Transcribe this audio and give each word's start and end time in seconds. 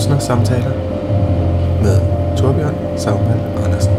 Kunstnersamtaler 0.00 0.74
med 1.82 2.00
Torbjørn 2.38 2.98
Sagmann 2.98 3.40
Andersen. 3.64 3.92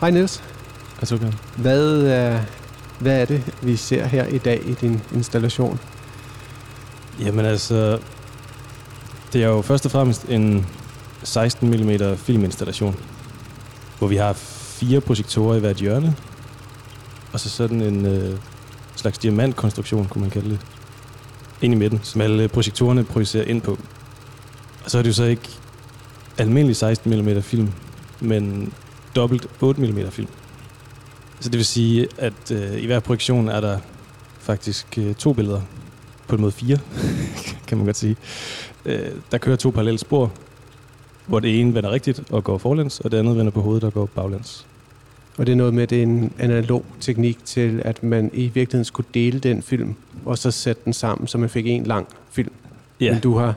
Hej 0.00 0.10
Niels. 0.10 0.42
Altså, 0.98 1.14
okay. 1.14 1.32
Hvad 1.56 2.02
er, 2.02 2.40
hvad 2.98 3.20
er 3.20 3.24
det, 3.24 3.54
vi 3.62 3.76
ser 3.76 4.06
her 4.06 4.26
i 4.26 4.38
dag 4.38 4.62
i 4.66 4.74
din 4.74 5.02
installation? 5.14 5.80
Jamen 7.20 7.44
altså, 7.44 7.98
det 9.32 9.42
er 9.42 9.48
jo 9.48 9.62
først 9.62 9.84
og 9.84 9.90
fremmest 9.90 10.24
en 10.28 10.66
16 11.22 11.70
mm 11.70 12.16
filminstallation, 12.16 12.96
hvor 13.98 14.08
vi 14.08 14.16
har 14.16 14.32
fire 14.32 15.00
projektorer 15.00 15.56
i 15.56 15.60
hvert 15.60 15.76
hjørne, 15.76 16.16
og 17.32 17.40
så 17.40 17.50
sådan 17.50 17.80
en 17.80 18.06
øh, 18.06 18.38
slags 18.96 19.18
diamantkonstruktion, 19.18 20.08
kunne 20.08 20.22
man 20.22 20.30
kalde 20.30 20.50
det, 20.50 20.60
ind 21.62 21.74
i 21.74 21.76
midten, 21.76 22.00
som 22.02 22.20
alle 22.20 22.48
projektorerne 22.48 23.04
projicerer 23.04 23.44
ind 23.44 23.62
på. 23.62 23.78
Og 24.84 24.90
så 24.90 24.98
er 24.98 25.02
det 25.02 25.08
jo 25.08 25.14
så 25.14 25.24
ikke 25.24 25.48
almindelig 26.38 26.76
16 26.76 27.24
mm 27.24 27.42
film, 27.42 27.72
men 28.20 28.72
dobbelt 29.16 29.46
8 29.60 29.80
mm 29.80 30.10
film. 30.10 30.28
Så 31.40 31.48
det 31.48 31.56
vil 31.56 31.64
sige, 31.64 32.08
at 32.18 32.50
øh, 32.52 32.82
i 32.82 32.86
hver 32.86 33.00
projektion 33.00 33.48
er 33.48 33.60
der 33.60 33.78
faktisk 34.38 34.98
øh, 34.98 35.14
to 35.14 35.32
billeder. 35.32 35.60
På 36.28 36.34
en 36.34 36.40
måde 36.40 36.52
fire, 36.52 36.78
kan 37.66 37.78
man 37.78 37.84
godt 37.84 37.96
sige. 37.96 38.16
Øh, 38.84 39.10
der 39.32 39.38
kører 39.38 39.56
to 39.56 39.70
parallelle 39.70 39.98
spor, 39.98 40.32
hvor 41.30 41.40
det 41.40 41.60
ene 41.60 41.74
vender 41.74 41.90
rigtigt 41.90 42.22
og 42.32 42.44
går 42.44 42.58
forlæns, 42.58 43.00
og 43.00 43.10
det 43.10 43.16
andet 43.18 43.36
vender 43.36 43.50
på 43.52 43.60
hovedet 43.60 43.84
og 43.84 43.92
går 43.92 44.06
baglæns. 44.06 44.66
Og 45.38 45.46
det 45.46 45.52
er 45.52 45.56
noget 45.56 45.74
med, 45.74 45.82
at 45.82 45.90
det 45.90 45.98
er 45.98 46.02
en 46.02 46.32
analog 46.38 46.84
teknik 47.00 47.44
til, 47.44 47.82
at 47.84 48.02
man 48.02 48.30
i 48.34 48.42
virkeligheden 48.48 48.84
skulle 48.84 49.06
dele 49.14 49.38
den 49.38 49.62
film, 49.62 49.94
og 50.24 50.38
så 50.38 50.50
sætte 50.50 50.82
den 50.84 50.92
sammen, 50.92 51.26
så 51.28 51.38
man 51.38 51.48
fik 51.48 51.66
en 51.66 51.84
lang 51.84 52.06
film. 52.30 52.52
Ja, 53.00 53.12
Men 53.12 53.20
du 53.20 53.34
har, 53.36 53.54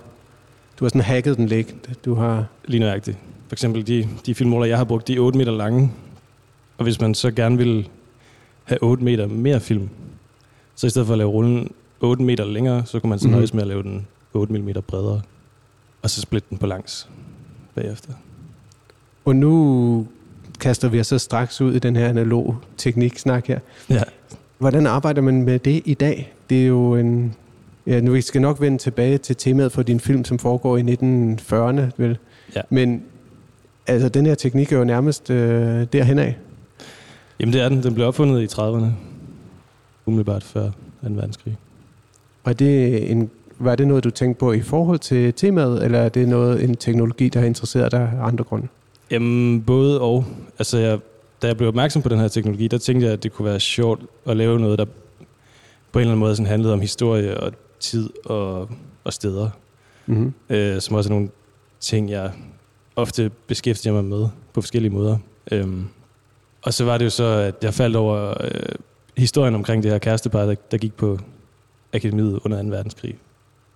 du 0.79 0.85
har 0.85 0.89
sådan 0.89 1.01
hacket 1.01 1.37
den 1.37 1.45
lidt. 1.47 1.75
Du 2.05 2.13
har, 2.15 2.45
lige 2.65 2.79
nøjagtigt. 2.79 3.17
For 3.47 3.55
eksempel 3.55 3.87
de, 3.87 4.07
de 4.25 4.35
filmruller, 4.35 4.67
jeg 4.67 4.77
har 4.77 4.83
brugt, 4.83 5.07
de 5.07 5.15
er 5.15 5.19
8 5.19 5.37
meter 5.37 5.51
lange. 5.51 5.91
Og 6.77 6.83
hvis 6.83 7.01
man 7.01 7.15
så 7.15 7.31
gerne 7.31 7.57
vil 7.57 7.89
have 8.63 8.83
8 8.83 9.03
meter 9.03 9.27
mere 9.27 9.59
film, 9.59 9.89
så 10.75 10.87
i 10.87 10.89
stedet 10.89 11.05
for 11.05 11.13
at 11.13 11.17
lave 11.17 11.29
rullen 11.29 11.71
8 11.99 12.23
meter 12.23 12.45
længere, 12.45 12.85
så 12.85 12.99
kunne 12.99 13.09
man 13.09 13.19
så 13.19 13.27
Mhm. 13.27 13.35
nøjes 13.35 13.53
med 13.53 13.61
at 13.61 13.67
lave 13.67 13.83
den 13.83 14.07
8 14.33 14.53
mm 14.53 14.69
bredere. 14.87 15.21
Og 16.01 16.09
så 16.09 16.21
splitte 16.21 16.47
den 16.49 16.57
på 16.57 16.67
langs 16.67 17.09
bagefter. 17.75 18.13
og 19.25 19.35
nu 19.35 20.07
kaster 20.59 20.89
vi 20.89 20.99
os 20.99 21.07
så 21.07 21.17
straks 21.19 21.61
ud 21.61 21.73
i 21.73 21.79
den 21.79 21.95
her 21.95 22.07
analog 22.07 22.57
tekniksnak 22.77 23.47
her. 23.47 23.59
Ja. 23.89 24.03
Hvordan 24.57 24.87
arbejder 24.87 25.21
man 25.21 25.41
med 25.43 25.59
det 25.59 25.81
i 25.85 25.93
dag? 25.93 26.33
Det 26.49 26.63
er 26.63 26.67
jo 26.67 26.95
en... 26.95 27.35
Ja, 27.87 28.01
nu 28.01 28.11
vi 28.11 28.21
skal 28.21 28.41
nok 28.41 28.61
vende 28.61 28.77
tilbage 28.77 29.17
til 29.17 29.35
temaet 29.35 29.71
for 29.71 29.83
din 29.83 29.99
film, 29.99 30.25
som 30.25 30.39
foregår 30.39 30.77
i 30.77 30.81
1940'erne, 30.81 31.81
vel? 31.97 32.17
Ja. 32.55 32.61
Men 32.69 33.03
altså, 33.87 34.09
den 34.09 34.25
her 34.25 34.35
teknik 34.35 34.71
er 34.71 34.77
jo 34.77 34.83
nærmest 34.83 35.29
øh, 35.29 35.87
derhen 35.93 36.19
af. 36.19 36.37
Jamen 37.39 37.53
det 37.53 37.61
er 37.61 37.69
den. 37.69 37.83
Den 37.83 37.93
blev 37.93 38.07
opfundet 38.07 38.41
i 38.41 38.45
30'erne. 38.45 38.85
Umiddelbart 40.05 40.43
før 40.43 40.63
2. 40.63 40.69
verdenskrig. 41.01 41.57
Og 42.43 42.49
er 42.49 42.53
det 42.53 43.11
en, 43.11 43.29
var 43.63 43.75
det 43.75 43.87
noget, 43.87 44.03
du 44.03 44.09
tænkte 44.09 44.39
på 44.39 44.51
i 44.51 44.61
forhold 44.61 44.99
til 44.99 45.33
temaet, 45.33 45.83
eller 45.85 45.99
er 45.99 46.09
det 46.09 46.27
noget, 46.27 46.63
en 46.63 46.75
teknologi, 46.75 47.29
der 47.29 47.39
har 47.39 47.47
interesseret 47.47 47.91
dig 47.91 48.01
af 48.01 48.27
andre 48.27 48.43
grunde? 48.43 48.67
Jamen, 49.11 49.61
både 49.61 50.01
og. 50.01 50.25
Altså, 50.59 50.77
jeg, 50.77 50.99
da 51.41 51.47
jeg 51.47 51.57
blev 51.57 51.67
opmærksom 51.67 52.01
på 52.01 52.09
den 52.09 52.19
her 52.19 52.27
teknologi, 52.27 52.67
der 52.67 52.77
tænkte 52.77 53.05
jeg, 53.05 53.13
at 53.13 53.23
det 53.23 53.33
kunne 53.33 53.45
være 53.45 53.59
sjovt 53.59 54.01
at 54.25 54.37
lave 54.37 54.59
noget, 54.59 54.79
der 54.79 54.85
på 55.91 55.99
en 55.99 56.01
eller 56.01 56.11
anden 56.11 56.19
måde 56.19 56.35
sådan 56.35 56.47
handlede 56.47 56.73
om 56.73 56.81
historie 56.81 57.37
og 57.37 57.53
tid 57.79 58.09
og, 58.25 58.69
og 59.03 59.13
steder. 59.13 59.49
Mm-hmm. 60.05 60.33
øh, 60.49 60.81
som 60.81 60.95
også 60.95 61.09
er 61.09 61.13
nogle 61.13 61.29
ting, 61.79 62.09
jeg 62.09 62.31
ofte 62.95 63.31
beskæftiger 63.47 63.93
mig 63.93 64.05
med 64.05 64.27
på 64.53 64.61
forskellige 64.61 64.93
måder. 64.93 65.17
Øhm, 65.51 65.85
og 66.61 66.73
så 66.73 66.85
var 66.85 66.97
det 66.97 67.05
jo 67.05 67.09
så, 67.09 67.23
at 67.23 67.55
jeg 67.61 67.73
faldt 67.73 67.95
over 67.95 68.33
øh, 68.43 68.75
historien 69.17 69.55
omkring 69.55 69.83
det 69.83 69.91
her 69.91 69.97
kærestepar, 69.97 70.45
der, 70.45 70.55
der 70.71 70.77
gik 70.77 70.93
på 70.93 71.19
akademiet 71.93 72.39
under 72.45 72.63
2. 72.63 72.69
verdenskrig. 72.69 73.15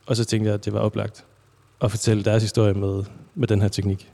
Og 0.07 0.15
så 0.15 0.25
tænkte 0.25 0.47
jeg, 0.47 0.53
at 0.53 0.65
det 0.65 0.73
var 0.73 0.79
oplagt 0.79 1.25
at 1.81 1.91
fortælle 1.91 2.23
deres 2.23 2.43
historie 2.43 2.73
med, 2.73 3.03
med 3.35 3.47
den 3.47 3.61
her 3.61 3.67
teknik. 3.67 4.11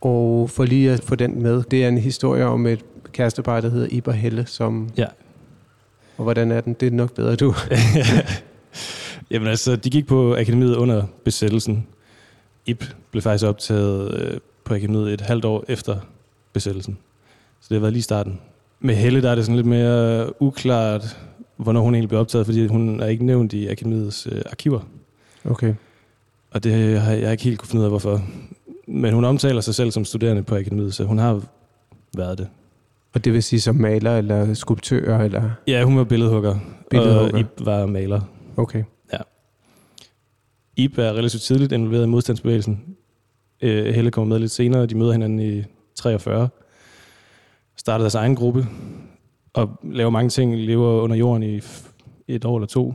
Og 0.00 0.50
for 0.50 0.64
lige 0.64 0.92
at 0.92 1.04
få 1.04 1.14
den 1.14 1.42
med, 1.42 1.62
det 1.62 1.84
er 1.84 1.88
en 1.88 1.98
historie 1.98 2.44
om 2.44 2.66
et 2.66 2.84
kærestepar, 3.12 3.60
der 3.60 3.68
hedder 3.68 3.86
Iber 3.90 4.12
Helle, 4.12 4.46
som... 4.46 4.90
Ja. 4.96 5.06
Og 6.16 6.22
hvordan 6.22 6.52
er 6.52 6.60
den? 6.60 6.74
Det 6.80 6.86
er 6.86 6.90
nok 6.90 7.14
bedre, 7.14 7.36
du. 7.36 7.54
Jamen 9.30 9.48
altså, 9.48 9.76
de 9.76 9.90
gik 9.90 10.06
på 10.06 10.36
akademiet 10.36 10.76
under 10.76 11.02
besættelsen. 11.24 11.86
Ib 12.66 12.84
blev 13.10 13.22
faktisk 13.22 13.44
optaget 13.44 14.14
øh, 14.14 14.40
på 14.64 14.74
akademiet 14.74 15.12
et 15.12 15.20
halvt 15.20 15.44
år 15.44 15.64
efter 15.68 15.98
besættelsen. 16.52 16.98
Så 17.60 17.66
det 17.68 17.74
har 17.74 17.80
været 17.80 17.92
lige 17.92 18.02
starten. 18.02 18.40
Med 18.80 18.94
Helle, 18.94 19.22
der 19.22 19.30
er 19.30 19.34
det 19.34 19.44
sådan 19.44 19.56
lidt 19.56 19.66
mere 19.66 20.42
uklart, 20.42 21.18
hvornår 21.56 21.80
hun 21.80 21.94
egentlig 21.94 22.08
blev 22.08 22.20
optaget, 22.20 22.46
fordi 22.46 22.66
hun 22.66 23.00
er 23.00 23.06
ikke 23.06 23.24
nævnt 23.24 23.52
i 23.52 23.68
akademiets 23.68 24.28
øh, 24.32 24.42
arkiver. 24.50 24.80
Okay. 25.50 25.74
Og 26.50 26.64
det 26.64 27.00
har 27.00 27.12
jeg 27.12 27.32
ikke 27.32 27.44
helt 27.44 27.58
kunne 27.58 27.68
finde 27.68 27.80
ud 27.80 27.84
af, 27.84 27.90
hvorfor. 27.90 28.22
Men 28.86 29.14
hun 29.14 29.24
omtaler 29.24 29.60
sig 29.60 29.74
selv 29.74 29.90
som 29.90 30.04
studerende 30.04 30.42
på 30.42 30.56
akademiet, 30.56 30.94
så 30.94 31.04
hun 31.04 31.18
har 31.18 31.42
været 32.16 32.38
det. 32.38 32.48
Og 33.14 33.24
det 33.24 33.32
vil 33.32 33.42
sige 33.42 33.60
som 33.60 33.76
maler 33.76 34.18
eller 34.18 34.54
skulptør, 34.54 35.18
eller... 35.18 35.50
Ja, 35.66 35.84
hun 35.84 35.96
var 35.98 36.04
billedhugger, 36.04 36.58
Billedhugger. 36.90 37.32
og 37.32 37.40
Ib 37.40 37.46
var 37.60 37.86
maler. 37.86 38.20
Okay. 38.56 38.84
Ib 40.78 40.98
er 40.98 41.12
relativt 41.12 41.42
tidligt 41.42 41.72
involveret 41.72 42.04
i 42.04 42.08
modstandsbevægelsen. 42.08 42.96
Øh, 43.62 43.94
Helle 43.94 44.10
kommer 44.10 44.34
med 44.34 44.38
lidt 44.40 44.52
senere, 44.52 44.82
og 44.82 44.90
de 44.90 44.94
møder 44.94 45.12
hinanden 45.12 45.40
i 45.40 45.64
43. 45.94 46.48
Starter 47.76 48.02
deres 48.02 48.14
egen 48.14 48.36
gruppe, 48.36 48.66
og 49.54 49.80
laver 49.82 50.10
mange 50.10 50.30
ting, 50.30 50.56
lever 50.56 51.00
under 51.02 51.16
jorden 51.16 51.42
i 51.42 51.60
et 52.28 52.44
år 52.44 52.56
eller 52.56 52.66
to. 52.66 52.94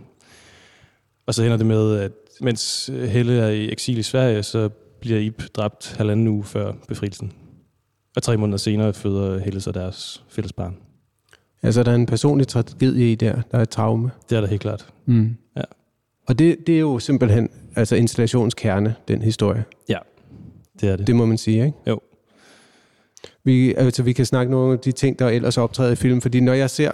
Og 1.25 1.33
så 1.33 1.43
ender 1.43 1.57
det 1.57 1.65
med, 1.65 1.99
at 1.99 2.11
mens 2.41 2.89
Helle 2.93 3.39
er 3.39 3.49
i 3.49 3.71
eksil 3.71 3.97
i 3.97 4.03
Sverige, 4.03 4.43
så 4.43 4.69
bliver 4.99 5.19
Ib 5.19 5.41
dræbt 5.55 5.95
halvanden 5.97 6.27
uge 6.27 6.43
før 6.43 6.73
befrielsen. 6.87 7.31
Og 8.15 8.23
tre 8.23 8.37
måneder 8.37 8.57
senere 8.57 8.93
føder 8.93 9.39
Helle 9.39 9.61
så 9.61 9.71
deres 9.71 10.23
fælles 10.29 10.53
barn. 10.53 10.77
Altså, 11.63 11.83
der 11.83 11.91
er 11.91 11.95
en 11.95 12.05
personlig 12.05 12.47
tragedie 12.47 13.11
i 13.11 13.15
der. 13.15 13.41
Der 13.51 13.57
er 13.57 13.61
et 13.61 13.69
traume. 13.69 14.11
Det 14.29 14.35
er 14.35 14.41
der 14.41 14.47
helt 14.47 14.61
klart. 14.61 14.85
Mm. 15.05 15.35
Ja. 15.57 15.61
Og 16.27 16.39
det, 16.39 16.67
det 16.67 16.75
er 16.75 16.79
jo 16.79 16.99
simpelthen 16.99 17.49
altså 17.75 17.95
installationskerne, 17.95 18.95
den 19.07 19.21
historie. 19.21 19.63
Det 20.81 20.89
er 20.89 20.95
det. 20.95 21.07
Det 21.07 21.15
må 21.15 21.25
man 21.25 21.37
sige, 21.37 21.65
ikke? 21.65 21.77
Jo. 21.87 21.99
Vi, 23.43 23.73
altså, 23.73 24.03
vi 24.03 24.13
kan 24.13 24.25
snakke 24.25 24.51
nogle 24.51 24.73
af 24.73 24.79
de 24.79 24.91
ting, 24.91 25.19
der 25.19 25.29
ellers 25.29 25.57
optræder 25.57 25.91
i 25.91 25.95
filmen, 25.95 26.21
fordi 26.21 26.39
når 26.39 26.53
jeg 26.53 26.69
ser 26.69 26.91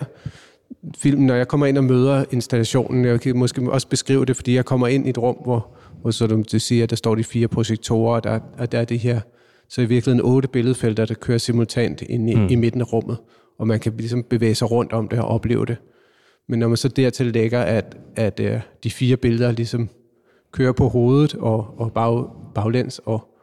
filmen, 0.98 1.28
når 1.28 1.36
jeg 1.36 1.48
kommer 1.48 1.66
ind 1.66 1.78
og 1.78 1.84
møder 1.84 2.26
installationen, 2.32 3.06
jeg 3.06 3.22
kan 3.22 3.38
måske 3.38 3.72
også 3.72 3.88
beskrive 3.88 4.26
det, 4.26 4.36
fordi 4.36 4.56
jeg 4.56 4.66
kommer 4.66 4.88
ind 4.88 5.08
i 5.08 5.10
et 5.10 5.18
rum, 5.18 5.36
hvor, 5.44 5.68
hvor 6.02 6.12
så 6.12 6.28
du 6.28 6.60
siger, 6.60 6.86
der 6.86 6.96
står 6.96 7.16
de 7.16 7.24
fire 7.24 7.48
projektorer, 7.48 8.16
og 8.16 8.24
der, 8.24 8.40
og 8.58 8.72
der 8.72 8.80
er 8.80 8.86
det 8.86 9.00
her, 9.00 9.20
så 9.70 9.82
i 9.82 9.86
virkeligheden 9.86 10.26
otte 10.26 10.48
billedfelter, 10.48 11.06
der 11.06 11.14
kører 11.14 11.38
simultant 11.38 12.02
ind 12.02 12.30
i, 12.30 12.36
mm. 12.36 12.48
I 12.48 12.56
midten 12.56 12.82
af 12.82 12.94
rummet, 12.94 13.18
og 13.60 13.68
man 13.68 13.80
kan 13.80 13.94
ligesom 13.98 14.24
bevæge 14.24 14.56
sig 14.56 14.72
rundt 14.72 14.94
om 14.94 15.08
det 15.08 15.20
og 15.20 15.28
opleve 15.28 15.66
det. 15.66 15.78
Men 16.50 16.60
når 16.60 16.68
man 16.68 16.78
så 16.78 16.88
dertil 16.88 17.26
lægger, 17.26 17.62
at, 17.62 17.98
at 18.16 18.40
uh, 18.40 18.60
de 18.84 18.92
fire 18.92 19.18
billeder 19.18 19.52
ligesom 19.52 19.90
kører 20.52 20.72
på 20.72 20.88
hovedet 20.88 21.36
og, 21.36 21.80
og 21.80 21.94
bag, 21.94 22.26
baglæns, 22.56 23.02
og, 23.06 23.34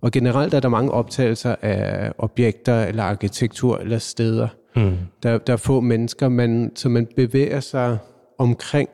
og 0.00 0.10
generelt 0.10 0.54
er 0.54 0.60
der 0.60 0.68
mange 0.68 0.90
optagelser 0.90 1.54
af 1.62 2.12
objekter 2.18 2.84
eller 2.84 3.02
arkitektur 3.02 3.78
eller 3.78 3.98
steder. 3.98 4.48
Mm. 4.76 4.96
Der, 5.22 5.38
der 5.38 5.52
er 5.52 5.56
få 5.56 5.80
mennesker, 5.80 6.28
man, 6.28 6.72
så 6.74 6.88
man 6.88 7.06
bevæger 7.16 7.60
sig 7.60 7.98
omkring 8.38 8.88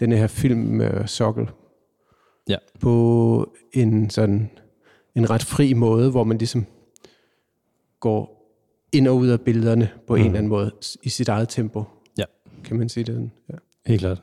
den 0.00 0.12
her 0.12 0.26
filmsokkel 0.26 1.48
Ja. 2.48 2.56
på 2.80 3.54
en 3.72 4.10
sådan 4.10 4.50
en 5.16 5.30
ret 5.30 5.44
fri 5.44 5.72
måde, 5.74 6.10
hvor 6.10 6.24
man 6.24 6.38
ligesom 6.38 6.66
går 8.00 8.34
ind 8.92 9.08
og 9.08 9.16
ud 9.16 9.28
af 9.28 9.40
billederne 9.40 9.90
på 10.06 10.14
mm. 10.14 10.20
en 10.20 10.26
eller 10.26 10.38
anden 10.38 10.48
måde 10.50 10.72
i 11.02 11.08
sit 11.08 11.28
eget 11.28 11.48
tempo. 11.48 11.84
Ja. 12.18 12.24
Kan 12.64 12.76
man 12.78 12.88
sige 12.88 13.04
det? 13.04 13.30
Ja. 13.48 13.54
Helt 13.86 14.00
klart. 14.00 14.22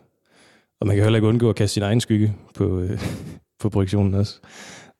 Og 0.80 0.88
man 0.88 0.96
kan 0.96 1.04
heller 1.04 1.18
ikke 1.18 1.28
undgå 1.28 1.50
at 1.50 1.56
kaste 1.56 1.74
sin 1.74 1.84
egen 1.84 2.02
skygge 2.02 2.36
på, 2.56 2.80
øh, 2.80 3.00
på 3.62 3.70
projektionen 3.70 4.14
også, 4.14 4.40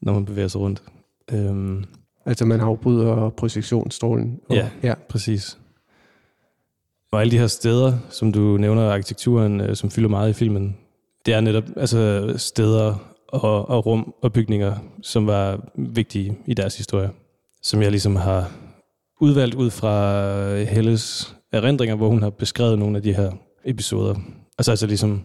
når 0.02 0.14
man 0.14 0.26
bevæger 0.26 0.48
sig 0.48 0.62
rundt. 0.62 0.84
Øhm, 1.32 1.84
Altså 2.26 2.46
man 2.46 2.60
afbryder 2.60 3.30
projektionsstrålen. 3.30 4.40
Og, 4.50 4.56
Ja. 4.56 4.70
ja. 4.84 4.94
præcis. 5.10 5.58
Og 7.12 7.22
alle 7.22 7.32
de 7.32 7.38
her 7.38 7.48
steder, 7.48 7.98
som 8.10 8.32
du 8.32 8.40
nævner, 8.40 8.92
arkitekturen, 8.92 9.62
øh, 9.62 9.76
som 9.76 9.90
fylder 9.92 10.10
meget 10.10 10.30
i 10.30 10.34
filmen, 10.34 10.78
det 11.26 11.34
er 11.34 11.42
netop 11.42 11.64
altså, 11.78 12.34
steder 12.38 12.96
og, 13.28 13.70
og 13.70 13.86
rum 13.86 14.14
og 14.22 14.34
bygninger, 14.34 14.76
som 15.02 15.28
var 15.28 15.60
vigtige 15.76 16.38
i 16.46 16.54
deres 16.54 16.78
historie. 16.78 17.10
som 17.64 17.82
jeg 17.82 17.92
ligesom 17.92 18.16
har 18.16 18.52
udvalgt 19.20 19.56
ud 19.56 19.70
fra 19.70 20.56
Helles 20.64 21.36
erindringer, 21.52 21.96
hvor 21.96 22.08
hun 22.10 22.22
har 22.22 22.30
beskrevet 22.30 22.80
nogle 22.80 22.98
af 22.98 23.04
de 23.04 23.14
her 23.14 23.32
episoder. 23.66 24.16
Altså, 24.58 24.72
altså 24.72 24.88
ligesom, 24.88 25.24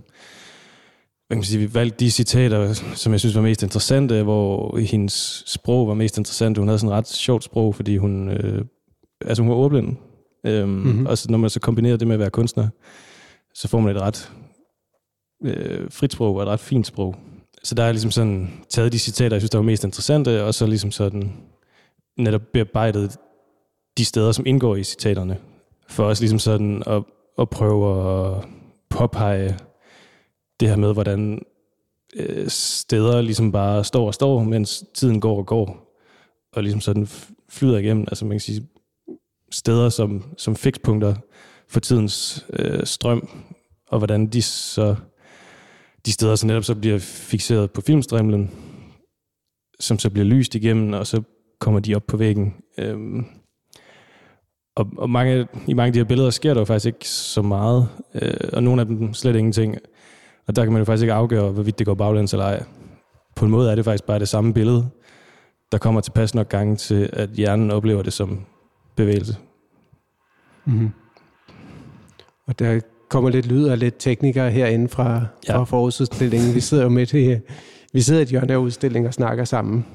hvad 1.27 1.37
kan 1.37 1.39
man 1.39 1.45
sige, 1.45 1.61
vi 1.61 1.75
valgte 1.75 2.05
de 2.05 2.11
citater, 2.11 2.73
som 2.73 3.13
jeg 3.13 3.21
synes 3.21 3.37
var 3.37 3.43
mest 3.43 3.63
interessante, 3.63 4.23
hvor 4.23 4.79
hendes 4.79 5.43
sprog 5.47 5.89
var 5.89 5.95
mest 5.95 6.19
interessant. 6.19 6.59
Hun 6.59 6.69
havde 6.69 6.79
sådan 6.79 6.93
et 6.93 6.99
ret 6.99 7.09
sjovt 7.09 7.45
sprog, 7.45 7.75
fordi 7.75 7.97
hun, 7.97 8.29
øh, 8.29 8.65
altså 9.25 9.43
hun 9.43 9.51
var 9.51 9.57
ordblind. 9.57 9.97
Øhm, 10.47 10.69
mm-hmm. 10.69 11.07
Og 11.07 11.19
så, 11.19 11.31
når 11.31 11.39
man 11.39 11.51
så 11.51 11.61
kombinerer 11.61 11.97
det 11.97 12.09
med 12.09 12.15
at 12.15 12.21
være 12.21 12.31
kunstner, 12.31 12.69
så 13.55 13.69
får 13.69 13.81
man 13.81 13.97
et 13.97 14.03
ret 14.03 14.33
øh, 15.45 15.91
frit 15.91 16.13
sprog 16.13 16.37
og 16.37 16.43
et 16.43 16.49
ret 16.49 16.61
fint 16.61 16.87
sprog. 16.87 17.17
Så 17.63 17.75
der 17.75 17.83
er 17.83 17.93
ligesom 17.93 18.11
sådan 18.11 18.51
taget 18.69 18.93
de 18.93 18.99
citater, 18.99 19.37
jeg 19.37 19.41
synes, 19.41 19.51
der 19.51 19.59
var 19.59 19.65
mest 19.65 19.85
interessante, 19.85 20.45
og 20.45 20.55
så 20.55 20.67
ligesom 20.67 20.91
sådan 20.91 21.33
netop 22.19 22.43
bearbejdet 22.53 23.17
de 23.99 24.05
steder, 24.05 24.33
som 24.33 24.47
indgår 24.47 24.77
i 24.77 24.85
citaterne, 24.85 25.39
for 25.89 26.05
os 26.05 26.21
ligesom 26.21 26.39
sådan 26.39 26.83
at, 26.87 27.03
at 27.39 27.51
prøve 27.51 28.01
at 28.37 28.45
påpege 28.91 29.57
det 30.61 30.69
her 30.69 30.77
med, 30.77 30.93
hvordan 30.93 31.43
øh, 32.17 32.49
steder 32.49 33.21
ligesom 33.21 33.53
bare 33.53 33.85
står 33.85 34.07
og 34.07 34.15
står, 34.15 34.43
mens 34.43 34.85
tiden 34.95 35.21
går 35.21 35.39
og 35.39 35.47
går, 35.47 35.97
og 36.53 36.63
ligesom 36.63 36.81
sådan 36.81 37.09
flyder 37.49 37.79
igennem. 37.79 38.05
Altså 38.09 38.25
man 38.25 38.35
kan 38.35 38.41
sige, 38.41 38.69
steder 39.51 39.89
som, 39.89 40.25
som 40.37 40.57
fikspunkter 40.57 41.15
for 41.69 41.81
tidens 41.81 42.47
øh, 42.53 42.87
strøm, 42.87 43.29
og 43.89 43.99
hvordan 43.99 44.27
de 44.27 44.43
så 44.43 44.97
de 46.07 46.13
steder 46.13 46.37
så 46.37 46.47
netop 46.47 46.65
så 46.65 46.75
bliver 46.75 46.99
fixeret 46.99 47.71
på 47.71 47.81
filmstrimlen, 47.81 48.51
som 49.81 49.99
så 49.99 50.11
bliver 50.11 50.25
lyst 50.25 50.55
igennem, 50.55 50.93
og 50.93 51.07
så 51.07 51.23
kommer 51.61 51.81
de 51.81 51.95
op 51.95 52.07
på 52.07 52.17
væggen. 52.17 52.55
Øhm, 52.79 53.25
og, 54.77 54.91
og 54.97 55.11
mange, 55.11 55.47
i 55.67 55.75
mange 55.75 55.87
af 55.87 55.93
de 55.93 55.99
her 55.99 56.05
billeder 56.05 56.31
sker 56.31 56.55
der 56.55 56.61
jo 56.61 56.65
faktisk 56.65 56.87
ikke 56.87 57.09
så 57.09 57.43
meget, 57.43 57.89
øh, 58.15 58.51
og 58.53 58.63
nogle 58.63 58.81
af 58.81 58.87
dem 58.87 59.15
slet 59.15 59.37
ingenting. 59.37 59.77
Og 60.49 60.57
der 60.57 60.65
kan 60.65 60.73
man 60.73 60.81
jo 60.81 60.85
faktisk 60.85 61.03
ikke 61.03 61.13
afgøre, 61.13 61.51
hvorvidt 61.51 61.79
det 61.79 61.87
går 61.87 61.95
baglæns 61.95 62.33
eller 62.33 62.45
ej. 62.45 62.63
På 63.37 63.45
en 63.45 63.51
måde 63.51 63.71
er 63.71 63.75
det 63.75 63.85
faktisk 63.85 64.05
bare 64.05 64.19
det 64.19 64.29
samme 64.29 64.55
billede, 64.55 64.89
der 65.73 65.79
kommer 65.79 66.01
tilpas 66.01 66.35
nok 66.35 66.49
gange 66.49 66.77
til, 66.77 67.11
at 67.13 67.31
hjernen 67.31 67.71
oplever 67.71 68.03
det 68.03 68.13
som 68.13 68.41
bevægelse. 68.97 69.37
Mm-hmm. 70.65 70.91
Og 72.47 72.59
der 72.59 72.81
kommer 73.09 73.31
lidt 73.31 73.47
lyd 73.47 73.67
af 73.67 73.79
lidt 73.79 73.95
teknikere 73.99 74.51
herinde 74.51 74.89
fra, 74.89 75.27
ja. 75.49 75.59
fra 75.59 75.65
forårsudstillingen. 75.65 76.55
Vi 76.55 76.61
sidder 76.61 76.83
jo 76.83 76.89
med 76.89 77.07
det, 77.07 77.43
vi 77.93 78.01
sidder 78.01 78.21
i 78.21 78.23
et 78.23 78.29
hjørne 78.29 78.53
af 78.53 78.57
udstillingen 78.57 79.07
og 79.07 79.15
snakker 79.15 79.45
sammen. 79.45 79.87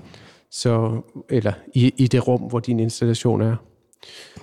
Så, 0.52 1.02
eller 1.30 1.54
i, 1.74 1.94
i 1.98 2.08
det 2.08 2.28
rum, 2.28 2.42
hvor 2.42 2.60
din 2.60 2.80
installation 2.80 3.42
er. 3.42 3.56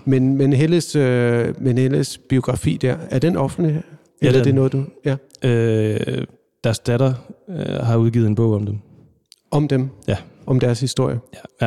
Men, 0.05 0.37
men, 0.37 0.53
Helles, 0.53 0.97
øh, 0.97 1.55
men 1.63 1.79
Helles 1.79 2.19
biografi 2.19 2.77
der, 2.77 2.97
er 3.11 3.19
den 3.19 3.37
offentlig? 3.37 3.83
Ja, 4.23 4.27
eller 4.27 4.41
er 4.41 4.45
det 4.45 4.55
noget, 4.55 4.73
du... 4.73 4.85
Ja. 5.05 5.17
Øh, 5.45 6.27
deres 6.65 6.79
datter 6.79 7.15
øh, 7.49 7.67
har 7.67 7.97
udgivet 7.97 8.27
en 8.27 8.35
bog 8.35 8.55
om 8.55 8.67
dem. 8.67 8.79
Om 9.51 9.69
dem? 9.69 9.89
Ja. 10.09 10.17
Om 10.47 10.61
deres 10.61 10.81
historie? 10.81 11.21
Ja, 11.35 11.67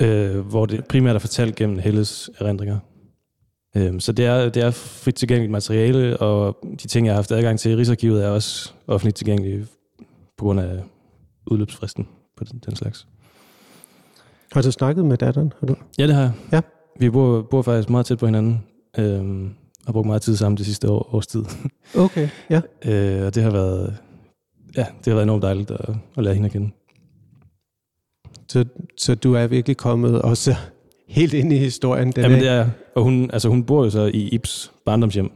Øh, 0.00 0.40
hvor 0.46 0.66
det 0.66 0.84
primært 0.84 1.14
er 1.14 1.18
fortalt 1.18 1.56
gennem 1.56 1.78
Helles 1.78 2.30
erindringer. 2.38 2.78
Øh, 3.76 4.00
så 4.00 4.12
det 4.12 4.24
er, 4.24 4.48
det 4.48 4.62
er 4.62 4.70
frit 4.70 5.14
tilgængeligt 5.14 5.52
materiale, 5.52 6.16
og 6.16 6.56
de 6.82 6.88
ting, 6.88 7.06
jeg 7.06 7.12
har 7.12 7.18
haft 7.18 7.32
adgang 7.32 7.58
til 7.58 7.72
i 7.72 7.76
Rigsarkivet, 7.76 8.24
er 8.24 8.28
også 8.28 8.72
offentligt 8.86 9.16
tilgængelige 9.16 9.66
på 10.38 10.44
grund 10.44 10.60
af 10.60 10.82
udløbsfristen 11.46 12.08
på 12.36 12.44
den, 12.44 12.58
den 12.66 12.76
slags. 12.76 13.06
Har 14.52 14.62
du 14.62 14.70
snakket 14.70 15.04
med 15.04 15.16
datteren? 15.16 15.52
Har 15.60 15.66
du? 15.66 15.74
Ja, 15.98 16.06
det 16.06 16.14
har 16.14 16.22
jeg. 16.22 16.32
Ja. 16.52 16.60
Vi 16.98 17.10
bor, 17.10 17.42
bor 17.42 17.62
faktisk 17.62 17.90
meget 17.90 18.06
tæt 18.06 18.18
på 18.18 18.26
hinanden. 18.26 18.64
Øhm, 18.98 19.54
har 19.88 19.92
brugt 19.92 20.06
meget 20.06 20.22
tid 20.22 20.36
sammen 20.36 20.56
det 20.56 20.66
sidste 20.66 20.90
år, 20.90 21.14
års 21.14 21.26
tid. 21.26 21.44
Okay, 21.96 22.28
ja. 22.50 22.60
øh, 22.84 23.26
og 23.26 23.34
det 23.34 23.42
har 23.42 23.50
været, 23.50 23.96
ja, 24.76 24.86
det 24.98 25.06
har 25.06 25.12
været 25.12 25.22
enormt 25.22 25.42
dejligt 25.42 25.70
at, 25.70 25.94
at 26.16 26.24
lære 26.24 26.34
hende 26.34 26.46
at 26.46 26.52
kende. 26.52 26.70
Så, 28.48 28.64
så 28.96 29.14
du 29.14 29.34
er 29.34 29.46
virkelig 29.46 29.76
kommet 29.76 30.22
også 30.22 30.54
helt 31.08 31.34
ind 31.34 31.52
i 31.52 31.56
historien? 31.56 32.12
Den 32.12 32.22
Jamen 32.22 32.40
det 32.40 32.48
er, 32.48 32.68
og 32.94 33.02
hun, 33.02 33.30
altså 33.32 33.48
hun 33.48 33.64
bor 33.64 33.84
jo 33.84 33.90
så 33.90 34.10
i 34.14 34.28
Ibs 34.28 34.72
barndomshjem. 34.84 35.30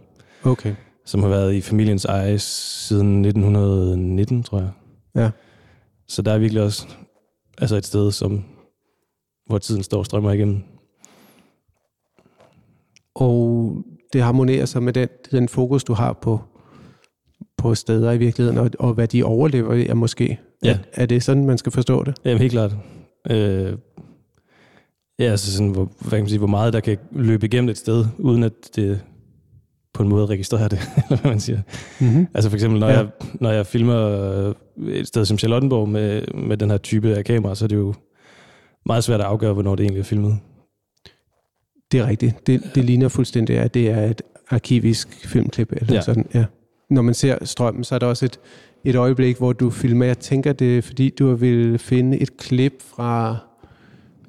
Okay. 0.45 0.75
Som 1.05 1.23
har 1.23 1.29
været 1.29 1.55
i 1.55 1.61
familiens 1.61 2.05
eje 2.05 2.39
siden 2.39 3.25
1919, 3.25 4.43
tror 4.43 4.59
jeg. 4.59 4.71
Ja. 5.15 5.31
Så 6.09 6.23
der 6.23 6.33
er 6.33 6.39
virkelig 6.39 6.63
også 6.63 6.87
altså 7.59 7.77
et 7.77 7.87
sted, 7.87 8.13
som, 8.13 8.45
hvor 9.47 9.59
tiden 9.59 9.83
står 9.83 9.99
og 9.99 10.07
strømmer 10.07 10.33
igennem. 10.33 10.63
Og 13.15 13.77
det 14.13 14.23
harmonerer 14.23 14.65
sig 14.65 14.83
med 14.83 14.93
den, 14.93 15.09
den 15.31 15.49
fokus, 15.49 15.85
du 15.85 15.93
har 15.93 16.13
på, 16.13 16.41
på 17.59 17.75
steder 17.75 18.13
i 18.13 18.19
virkeligheden, 18.19 18.59
og, 18.59 18.71
og 18.79 18.95
hvad 18.95 19.09
de 19.09 19.25
overlever 19.25 19.85
er 19.89 19.95
måske. 19.95 20.39
Ja. 20.65 20.71
Er, 20.71 21.03
er 21.03 21.07
det 21.07 21.23
sådan, 21.23 21.45
man 21.45 21.59
skal 21.59 21.73
forstå 21.73 22.05
det? 22.05 22.15
Jamen 22.25 22.39
helt 22.39 22.53
klart. 22.53 22.73
Øh, 23.31 23.73
ja, 25.19 25.25
altså 25.25 25.53
sådan, 25.53 25.71
hvor, 25.71 25.85
hvad 26.01 26.11
kan 26.11 26.19
man 26.19 26.29
sige, 26.29 26.39
hvor 26.39 26.47
meget 26.47 26.73
der 26.73 26.81
kan 26.81 26.99
løbe 27.13 27.47
igennem 27.47 27.69
et 27.69 27.79
sted, 27.79 28.05
uden 28.19 28.43
at 28.43 28.53
det 28.77 29.01
på 29.95 30.03
en 30.03 30.09
måde 30.09 30.27
registrerer 30.27 30.69
det, 30.69 30.79
eller 31.09 31.21
hvad 31.21 31.31
man 31.31 31.41
siger. 31.41 31.61
Mm-hmm. 32.01 32.27
Altså 32.35 32.51
for 32.51 32.57
eksempel, 32.57 32.81
når, 32.81 32.89
ja. 32.89 32.97
jeg, 32.97 33.09
når 33.35 33.51
jeg 33.51 33.67
filmer 33.67 33.97
et 34.89 35.07
sted 35.07 35.25
som 35.25 35.39
Charlottenborg 35.39 35.89
med, 35.89 36.23
med 36.35 36.57
den 36.57 36.71
her 36.71 36.79
type 36.79 37.17
af 37.17 37.25
kamera, 37.25 37.55
så 37.55 37.65
er 37.65 37.69
det 37.69 37.77
jo 37.77 37.95
meget 38.87 39.05
svært 39.05 39.21
at 39.21 39.27
afgøre, 39.27 39.53
hvornår 39.53 39.75
det 39.75 39.85
egentlig 39.85 40.01
er 40.01 40.05
filmet. 40.05 40.39
Det 41.93 42.01
er 42.01 42.07
rigtigt. 42.07 42.47
Det, 42.47 42.63
det 42.75 42.85
ligner 42.85 43.09
fuldstændig, 43.09 43.59
at 43.59 43.75
det 43.75 43.91
er 43.91 44.03
et 44.11 44.23
arkivisk 44.51 45.29
filmklip. 45.29 45.73
Eller 45.73 45.95
Ja. 45.95 46.01
sådan. 46.01 46.27
Ja. 46.35 46.45
Når 46.91 47.03
man 47.03 47.15
ser 47.15 47.45
strømmen, 47.45 47.85
så 47.85 47.95
er 47.95 47.99
der 47.99 48.07
også 48.07 48.25
et, 48.25 48.41
et 48.85 48.95
øjeblik, 48.97 49.37
hvor 49.39 49.53
du 49.53 49.71
filmer. 49.71 50.05
Jeg 50.07 50.19
tænker, 50.19 50.53
det 50.53 50.79
er 50.79 50.83
fordi, 50.83 51.09
du 51.19 51.35
vil 51.35 51.79
finde 51.79 52.19
et 52.19 52.37
klip 52.37 52.73
fra 52.97 53.37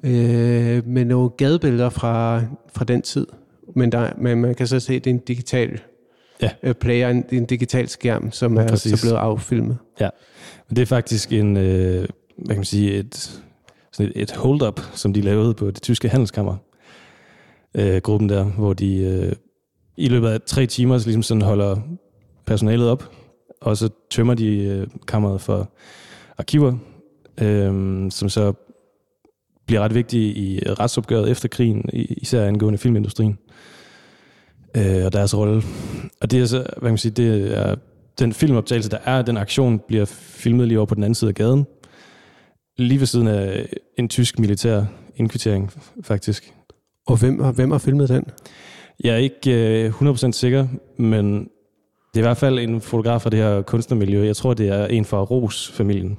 øh, 0.02 0.86
med 0.86 1.04
nogle 1.04 1.30
gadebilleder 1.36 1.88
fra, 1.90 2.42
fra 2.74 2.84
den 2.84 3.02
tid. 3.02 3.26
Men, 3.76 3.92
der, 3.92 4.10
men 4.18 4.40
man 4.40 4.54
kan 4.54 4.66
så 4.66 4.80
se, 4.80 4.94
at 4.94 5.04
det 5.04 5.10
er 5.10 5.14
en 5.14 5.20
digital 5.20 5.80
Ja. 6.42 6.50
øh, 6.62 6.74
player, 6.74 7.08
en, 7.08 7.24
en 7.32 7.44
digital 7.44 7.88
skærm, 7.88 8.32
som 8.32 8.56
er 8.56 8.68
Præcis. 8.68 8.98
så 9.00 9.06
blevet 9.06 9.16
affilmet. 9.18 9.76
Men 10.68 10.76
det 10.76 10.82
er 10.82 10.86
faktisk 10.86 11.32
en, 11.32 11.56
øh, 11.56 11.64
hvad 12.36 12.48
kan 12.48 12.56
man 12.56 12.64
sige, 12.64 12.92
et, 12.94 13.40
sådan 13.92 14.12
et, 14.16 14.22
et 14.22 14.32
hold-up, 14.32 14.80
som 14.94 15.12
de 15.12 15.20
lavede 15.20 15.54
på 15.54 15.70
det 15.70 15.82
tyske 15.82 16.08
handelskammer. 16.08 16.56
Øh, 17.74 17.96
gruppen 17.96 18.28
der, 18.28 18.44
hvor 18.44 18.72
de 18.72 18.96
øh, 18.96 19.32
i 19.96 20.08
løbet 20.08 20.28
af 20.28 20.40
tre 20.40 20.66
timer 20.66 20.98
så 20.98 21.06
ligesom 21.06 21.22
sådan 21.22 21.42
holder 21.42 21.76
personalet 22.46 22.88
op, 22.88 23.10
og 23.60 23.76
så 23.76 23.88
tømmer 24.10 24.34
de 24.34 24.56
øh, 24.56 24.86
kammeret 25.08 25.40
for 25.40 25.70
arkiver, 26.38 26.76
øh, 27.40 28.10
som 28.10 28.28
så 28.28 28.52
bliver 29.66 29.80
ret 29.80 29.94
vigtige 29.94 30.34
i 30.34 30.60
retsopgøret 30.66 31.30
efter 31.30 31.48
krigen, 31.48 31.90
især 31.92 32.46
angående 32.46 32.78
filmindustrien 32.78 33.38
øh, 34.76 35.04
og 35.04 35.12
deres 35.12 35.36
rolle. 35.36 35.62
Og 36.20 36.30
det 36.30 36.40
er 36.40 36.46
så, 36.46 36.56
hvad 36.56 36.80
kan 36.80 36.90
man 36.90 36.98
sige, 36.98 37.12
det 37.12 37.58
er 37.58 37.74
den 38.18 38.32
filmoptagelse, 38.32 38.90
der 38.90 38.98
er, 39.04 39.22
den 39.22 39.36
aktion 39.36 39.80
bliver 39.88 40.04
filmet 40.04 40.68
lige 40.68 40.78
over 40.78 40.86
på 40.86 40.94
den 40.94 41.02
anden 41.02 41.14
side 41.14 41.28
af 41.28 41.34
gaden. 41.34 41.66
Lige 42.78 43.00
ved 43.00 43.06
siden 43.06 43.28
af 43.28 43.68
en 43.98 44.08
tysk 44.08 44.38
militær 44.38 44.84
indkvittering, 45.16 45.72
faktisk. 46.02 46.54
Og 47.06 47.16
hvem 47.20 47.40
har, 47.40 47.52
hvem 47.52 47.70
har 47.70 47.78
filmet 47.78 48.08
den? 48.08 48.24
Jeg 49.04 49.12
er 49.12 49.18
ikke 49.18 49.84
øh, 49.84 50.02
100% 50.02 50.32
sikker, 50.32 50.66
men 50.96 51.38
det 52.14 52.20
er 52.20 52.24
i 52.24 52.28
hvert 52.28 52.36
fald 52.36 52.58
en 52.58 52.80
fotograf 52.80 53.22
fra 53.22 53.30
det 53.30 53.38
her 53.38 53.62
kunstnermiljø. 53.62 54.26
Jeg 54.26 54.36
tror, 54.36 54.54
det 54.54 54.68
er 54.68 54.86
en 54.86 55.04
fra 55.04 55.22
Ros-familien. 55.22 56.18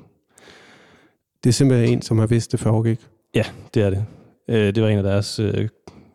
Det 1.43 1.49
er 1.49 1.53
simpelthen 1.53 1.89
en, 1.89 2.01
som 2.01 2.19
har 2.19 2.27
vidst, 2.27 2.51
det 2.51 2.59
foregik. 2.59 2.99
Ja, 3.35 3.43
det 3.73 3.83
er 3.83 3.89
det. 3.89 4.05
Øh, 4.49 4.75
det 4.75 4.83
var 4.83 4.89
en 4.89 4.97
af 4.97 5.03
deres 5.03 5.39
øh, 5.39 5.67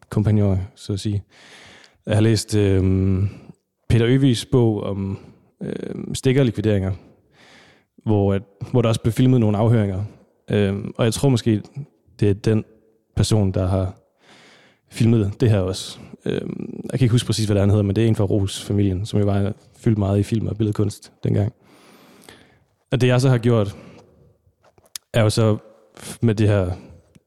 kompagnoner, 0.08 0.58
så 0.74 0.92
at 0.92 1.00
sige. 1.00 1.22
Jeg 2.06 2.16
har 2.16 2.20
læst 2.20 2.54
øh, 2.54 2.82
Peter 3.88 4.06
Øvigs 4.06 4.46
bog 4.46 4.82
om 4.82 5.18
øh, 5.62 5.94
stikkerlikvideringer, 6.14 6.92
hvor, 8.04 8.34
at, 8.34 8.42
hvor 8.70 8.82
der 8.82 8.88
også 8.88 9.00
blev 9.00 9.12
filmet 9.12 9.40
nogle 9.40 9.58
afhøringer. 9.58 10.04
Øh, 10.50 10.74
og 10.96 11.04
jeg 11.04 11.14
tror 11.14 11.28
måske, 11.28 11.62
det 12.20 12.30
er 12.30 12.34
den 12.34 12.64
person, 13.16 13.52
der 13.52 13.66
har 13.66 13.99
filmet 14.90 15.40
det 15.40 15.50
her 15.50 15.58
også. 15.60 15.98
Øh, 16.24 16.40
jeg 16.84 16.90
kan 16.98 17.00
ikke 17.02 17.12
huske 17.12 17.26
præcis, 17.26 17.46
hvad 17.46 17.54
det 17.54 17.60
er, 17.60 17.62
han 17.62 17.70
hedder, 17.70 17.82
men 17.82 17.96
det 17.96 18.04
er 18.04 18.08
en 18.08 18.16
fra 18.16 18.24
Ros-familien, 18.24 19.06
som 19.06 19.20
jo 19.20 19.26
var 19.26 19.52
fyldt 19.78 19.98
meget 19.98 20.18
i 20.18 20.22
film 20.22 20.46
og 20.46 20.56
billedkunst 20.56 21.12
dengang. 21.24 21.52
Og 22.92 23.00
det 23.00 23.06
jeg 23.06 23.20
så 23.20 23.28
har 23.28 23.38
gjort, 23.38 23.76
er 25.14 25.22
jo 25.22 25.30
så 25.30 25.56
med 26.20 26.34
det 26.34 26.48
her 26.48 26.70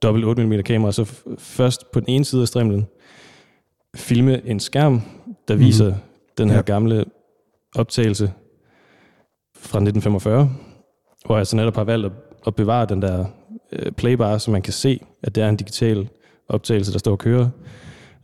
dobbelt 0.01 0.25
8 0.25 0.45
mm 0.45 0.61
kamera, 0.63 0.91
så 0.91 1.05
først 1.37 1.91
på 1.91 1.99
den 1.99 2.09
ene 2.09 2.25
side 2.25 2.41
af 2.41 2.47
strimlen 2.47 2.87
filme 3.95 4.47
en 4.47 4.59
skærm, 4.59 5.01
der 5.47 5.55
Mhm. 5.55 5.63
viser 5.63 5.95
den 6.37 6.49
her 6.49 6.55
Ja. 6.55 6.61
gamle 6.61 7.05
optagelse 7.75 8.33
fra 9.55 9.77
1945, 9.79 10.49
hvor 11.25 11.37
jeg 11.37 11.47
så 11.47 11.55
netop 11.55 11.75
har 11.75 11.83
valgt 11.83 12.05
at, 12.05 12.11
at 12.47 12.55
bevare 12.55 12.85
den 12.85 13.01
der 13.01 13.25
øh, 13.71 13.91
playbar, 13.91 14.37
så 14.37 14.51
man 14.51 14.61
kan 14.61 14.73
se, 14.73 14.99
at 15.23 15.35
det 15.35 15.43
er 15.43 15.49
en 15.49 15.57
digital 15.57 16.09
optagelse, 16.49 16.91
der 16.91 16.99
står 16.99 17.11
og 17.11 17.19
kører. 17.19 17.49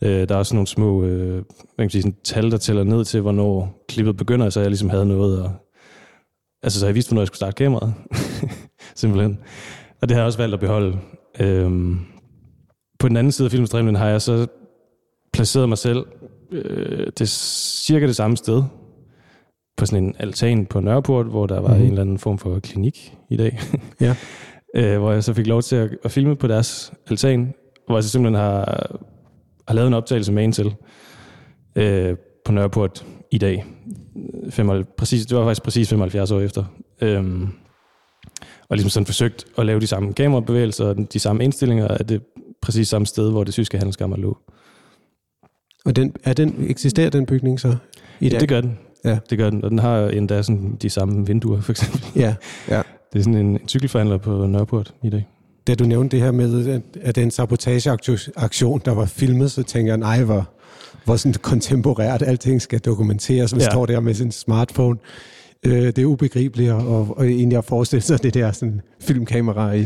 Øh, 0.03 0.29
der 0.29 0.35
er 0.35 0.39
også 0.39 0.55
nogle 0.55 0.67
små 0.67 1.03
øh, 1.03 1.43
man 1.77 1.87
kan 1.87 1.89
sige, 1.89 2.01
sådan, 2.01 2.15
tal, 2.23 2.51
der 2.51 2.57
tæller 2.57 2.83
ned 2.83 3.05
til, 3.05 3.21
hvornår 3.21 3.83
klippet 3.89 4.17
begynder, 4.17 4.49
så 4.49 4.59
jeg 4.59 4.69
ligesom 4.69 4.89
havde 4.89 5.05
noget 5.05 5.43
at... 5.43 5.49
Altså, 6.63 6.79
så 6.79 6.85
jeg 6.85 6.95
vidste, 6.95 7.09
hvornår 7.09 7.21
jeg 7.21 7.27
skulle 7.27 7.37
starte 7.37 7.55
kameraet. 7.55 7.93
Simpelthen. 8.95 9.39
Og 10.01 10.09
det 10.09 10.15
har 10.15 10.21
jeg 10.21 10.27
også 10.27 10.39
valgt 10.39 10.53
at 10.53 10.59
beholde. 10.59 10.97
Øhm, 11.39 11.99
på 12.99 13.07
den 13.07 13.17
anden 13.17 13.31
side 13.31 13.45
af 13.45 13.51
filmstreamen 13.51 13.95
har 13.95 14.07
jeg 14.07 14.21
så 14.21 14.47
placeret 15.33 15.69
mig 15.69 15.77
selv 15.77 16.05
øh, 16.51 17.07
det 17.19 17.29
cirka 17.29 18.07
det 18.07 18.15
samme 18.15 18.37
sted, 18.37 18.63
på 19.77 19.85
sådan 19.85 20.03
en 20.03 20.15
altan 20.19 20.65
på 20.65 20.79
Nørreport, 20.79 21.25
hvor 21.25 21.47
der 21.47 21.59
var 21.59 21.67
mm-hmm. 21.67 21.83
en 21.83 21.89
eller 21.89 22.01
anden 22.01 22.17
form 22.17 22.37
for 22.37 22.59
klinik 22.59 23.17
i 23.29 23.37
dag. 23.37 23.59
Ja. 24.01 24.15
øh, 24.75 24.99
hvor 24.99 25.11
jeg 25.11 25.23
så 25.23 25.33
fik 25.33 25.47
lov 25.47 25.61
til 25.61 25.75
at, 25.75 25.89
at 26.03 26.11
filme 26.11 26.35
på 26.35 26.47
deres 26.47 26.93
altan, 27.09 27.53
hvor 27.89 27.97
jeg 27.97 28.03
simpelthen 28.03 28.41
har, 28.41 28.89
har 29.67 29.75
lavet 29.75 29.87
en 29.87 29.93
optagelse 29.93 30.31
med 30.31 30.43
en 30.43 30.51
til 30.51 30.75
øh, 31.75 32.15
på 32.45 32.51
Nørreport 32.51 33.05
i 33.31 33.37
dag. 33.37 33.65
75, 34.49 34.87
præcis, 34.97 35.25
det 35.25 35.37
var 35.37 35.43
faktisk 35.45 35.63
præcis 35.63 35.89
75 35.89 36.31
år 36.31 36.39
efter. 36.39 36.63
Øhm, 37.01 37.47
og 38.69 38.75
ligesom 38.77 38.89
sådan 38.89 39.05
forsøgt 39.05 39.45
at 39.57 39.65
lave 39.65 39.79
de 39.79 39.87
samme 39.87 40.13
kamerabevægelser 40.13 40.85
og 40.85 41.13
de 41.13 41.19
samme 41.19 41.43
indstillinger 41.43 41.87
af 41.87 42.05
det 42.05 42.21
præcis 42.61 42.87
samme 42.87 43.05
sted, 43.05 43.31
hvor 43.31 43.43
det 43.43 43.53
tyske 43.53 43.77
handelskammer 43.77 44.17
lå. 44.17 44.37
Og 45.85 45.95
den, 45.95 46.13
er 46.23 46.33
den, 46.33 46.65
eksisterer 46.67 47.09
den 47.09 47.25
bygning 47.25 47.59
så 47.59 47.75
i 48.19 48.25
Ja, 48.25 48.29
dag? 48.29 48.39
det 48.39 48.49
gør 48.49 48.61
den. 48.61 48.79
Ja. 49.05 49.19
Det 49.29 49.37
gør 49.37 49.49
den, 49.49 49.63
og 49.63 49.69
den 49.69 49.79
har 49.79 49.99
endda 49.99 50.41
sådan 50.41 50.77
de 50.81 50.89
samme 50.89 51.27
vinduer, 51.27 51.61
for 51.61 51.71
eksempel. 51.71 52.01
Ja, 52.15 52.35
ja. 52.69 52.81
Det 53.13 53.19
er 53.19 53.23
sådan 53.23 53.35
en, 53.45 53.45
en 53.45 53.67
cykelforhandler 53.67 54.17
på 54.17 54.45
Nørreport 54.45 54.93
i 55.03 55.09
dag. 55.09 55.27
Da 55.67 55.75
du 55.75 55.83
nævnte 55.83 56.17
det 56.17 56.23
her 56.25 56.31
med, 56.31 56.81
at, 57.01 57.15
den 57.15 57.31
sabotageaktion, 57.31 58.81
der 58.85 58.91
var 58.91 59.05
filmet, 59.05 59.51
så 59.51 59.63
tænker 59.63 59.91
jeg, 59.91 59.97
nej, 59.97 60.23
hvor, 60.23 60.49
hvor 61.05 61.15
sådan 61.15 61.33
kontemporært 61.41 62.21
alting 62.21 62.61
skal 62.61 62.79
dokumenteres. 62.79 63.53
Man 63.53 63.61
Ja. 63.61 63.69
står 63.69 63.85
der 63.85 63.99
med 63.99 64.13
sin 64.13 64.31
smartphone. 64.31 64.99
Øh, 65.65 65.81
det 65.83 65.97
er 65.97 66.05
ubegribeligt, 66.05 66.71
og, 66.71 67.17
og 67.17 67.25
egentlig 67.27 67.57
at 67.57 67.65
forestille 67.65 68.01
sig 68.03 68.23
det 68.23 68.33
der 68.33 68.51
sådan, 68.51 68.81
filmkamera 69.01 69.71
i, 69.73 69.79
i 69.79 69.81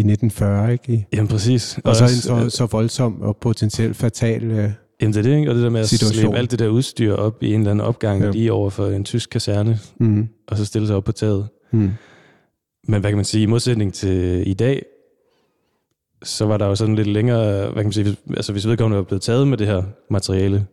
1940, 0.00 0.72
ikke? 0.72 0.92
I, 0.92 1.04
Jamen 1.12 1.28
præcis. 1.28 1.78
og 1.84 1.96
så 1.96 2.04
en 2.04 2.10
så, 2.10 2.50
så 2.56 2.66
voldsom 2.66 3.20
og 3.22 3.36
potentielt 3.36 3.96
fatal... 3.96 4.42
Øh, 4.50 4.70
Jamen 5.02 5.12
det 5.14 5.18
er 5.18 5.22
det, 5.30 5.36
ikke? 5.38 5.50
Og 5.50 5.54
det 5.54 5.64
der 5.64 5.70
med 5.70 5.80
at 5.80 5.88
situation. 5.88 6.20
slæbe 6.20 6.36
alt 6.36 6.50
det 6.50 6.58
der 6.58 6.68
udstyr 6.68 7.14
op 7.14 7.42
i 7.42 7.54
en 7.54 7.60
eller 7.60 7.70
anden 7.70 7.86
opgang 7.86 8.22
ja. 8.22 8.30
lige 8.30 8.52
over 8.52 8.70
for 8.70 8.86
en 8.86 9.04
tysk 9.04 9.30
kaserne, 9.30 9.78
mm, 10.00 10.28
og 10.48 10.56
så 10.56 10.64
stille 10.64 10.86
sig 10.86 10.96
op 10.96 11.04
på 11.04 11.12
taget. 11.12 11.48
mm, 11.72 11.90
Men 12.88 13.00
hvad 13.00 13.10
kan 13.10 13.16
man 13.16 13.24
sige, 13.24 13.42
i 13.42 13.46
modsætning 13.46 13.94
til 13.94 14.42
i 14.50 14.54
dag, 14.54 14.82
så 16.24 16.46
var 16.46 16.56
der 16.56 16.66
jo 16.66 16.74
sådan 16.74 16.94
lidt 16.94 17.08
længere, 17.08 17.60
hvad 17.62 17.74
kan 17.74 17.84
man 17.84 17.92
sige, 17.92 18.04
hvis, 18.04 18.16
altså 18.36 18.52
hvis 18.52 18.66
vedkommende 18.66 18.96
var 18.96 19.04
blevet 19.04 19.22
taget 19.22 19.48
med 19.48 19.58
det 19.58 19.66
her 19.66 19.82
materiale, 20.10 20.66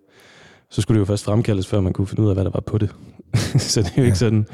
så 0.69 0.81
skulle 0.81 0.95
det 0.95 0.99
jo 0.99 1.05
først 1.05 1.23
fremkaldes, 1.23 1.67
før 1.67 1.79
man 1.81 1.93
kunne 1.93 2.07
finde 2.07 2.21
ud 2.23 2.27
af, 2.29 2.35
hvad 2.35 2.43
der 2.45 2.51
var 2.51 2.59
på 2.59 2.77
det. 2.77 2.89
så 3.71 3.81
det 3.81 3.87
er 3.87 3.93
jo 3.97 4.01
Ja. 4.01 4.05
ikke 4.05 4.17
sådan, 4.17 4.45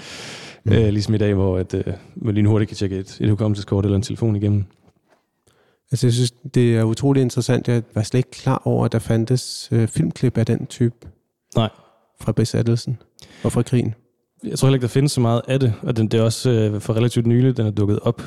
Mm. 0.68 0.74
øh, 0.74 0.90
ligesom 0.90 1.14
i 1.14 1.18
dag, 1.18 1.34
hvor 1.34 1.58
at, 1.58 1.74
øh, 1.74 1.84
man 2.16 2.34
lige 2.36 2.48
hurtigt 2.48 2.70
kan 2.70 2.76
tjekke 2.78 2.98
et, 2.98 3.18
et 3.22 3.30
hukommelseskort 3.30 3.86
eller 3.86 3.96
en 3.96 4.02
telefon 4.02 4.36
igennem. 4.36 4.64
Altså, 5.92 6.08
jeg 6.08 6.14
synes, 6.14 6.32
det 6.32 6.78
er 6.78 6.84
utrolig 6.84 7.22
interessant. 7.22 7.68
Jeg 7.68 7.84
var 7.96 8.04
slet 8.04 8.18
ikke 8.18 8.32
klar 8.32 8.62
over, 8.66 8.86
at 8.86 8.92
der 8.92 9.00
fandtes 9.00 9.70
øh, 9.72 9.88
filmklip 9.88 10.38
af 10.38 10.46
den 10.46 10.66
type. 10.66 10.96
Nej. 11.56 11.70
Fra 12.22 12.32
besættelsen 12.32 12.98
og 13.44 13.52
fra 13.52 13.62
krigen. 13.62 13.96
Jeg 14.44 14.60
tror 14.60 14.68
heller 14.68 14.76
ikke, 14.76 14.82
der 14.84 14.88
findes 14.88 15.12
så 15.12 15.22
meget 15.22 15.42
af 15.48 15.60
det, 15.60 15.74
og 15.82 15.98
den, 15.98 16.08
det 16.08 16.20
er 16.20 16.24
også 16.24 16.50
øh, 16.50 16.82
for 16.82 16.94
relativt 16.94 17.28
nylig, 17.28 17.58
den 17.58 17.68
er 17.68 17.72
dukket 17.72 18.00
op. 18.00 18.22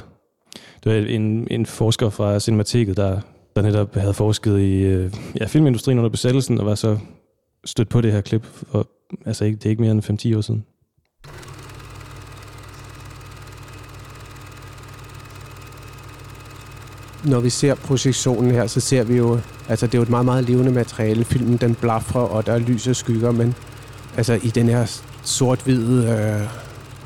Det 0.85 0.93
var 0.93 0.99
en, 0.99 1.47
en 1.51 1.67
forsker 1.67 2.11
fra 2.11 2.41
Cinemateket, 2.41 2.97
der, 2.97 3.21
der 3.57 3.63
netop 3.63 3.95
havde 3.95 4.15
forsket 4.15 4.59
i 4.59 4.83
øh, 4.83 5.15
ja, 5.41 5.47
filmindustrien 5.47 5.99
under 5.99 6.11
besættelsen, 6.11 6.61
og 6.61 6.67
var 6.67 6.75
så 6.75 6.99
stødt 7.65 7.89
på 7.89 8.01
det 8.01 8.13
her 8.13 8.21
klip. 8.21 8.47
For, 8.47 8.89
altså, 9.27 9.45
ikke, 9.45 9.57
det 9.57 9.67
er 9.67 9.71
ikke 9.71 9.83
mere 9.83 9.93
end 9.93 10.33
5-10 10.33 10.37
år 10.37 10.41
siden. 10.41 10.65
Når 17.25 17.41
vi 17.41 17.51
ser 17.51 17.75
projektionen 17.75 18.51
her, 18.51 18.67
så 18.67 18.81
ser 18.81 19.05
vi 19.05 19.17
jo, 19.17 19.41
altså 19.69 19.87
det 19.87 19.95
er 19.95 19.99
jo 19.99 20.03
et 20.03 20.11
meget, 20.11 20.25
meget 20.25 20.45
levende 20.45 20.73
materiale. 20.73 21.25
Filmen 21.25 21.57
den 21.57 21.75
blafrer, 21.75 22.21
og 22.21 22.47
der 22.47 22.53
er 22.53 22.59
lys 22.59 22.87
og 22.87 22.97
skygger, 22.97 23.31
men 23.31 23.55
altså 24.17 24.41
i 24.43 24.49
den 24.49 24.69
her 24.69 25.01
sort-hvide, 25.23 26.11
øh, 26.11 26.49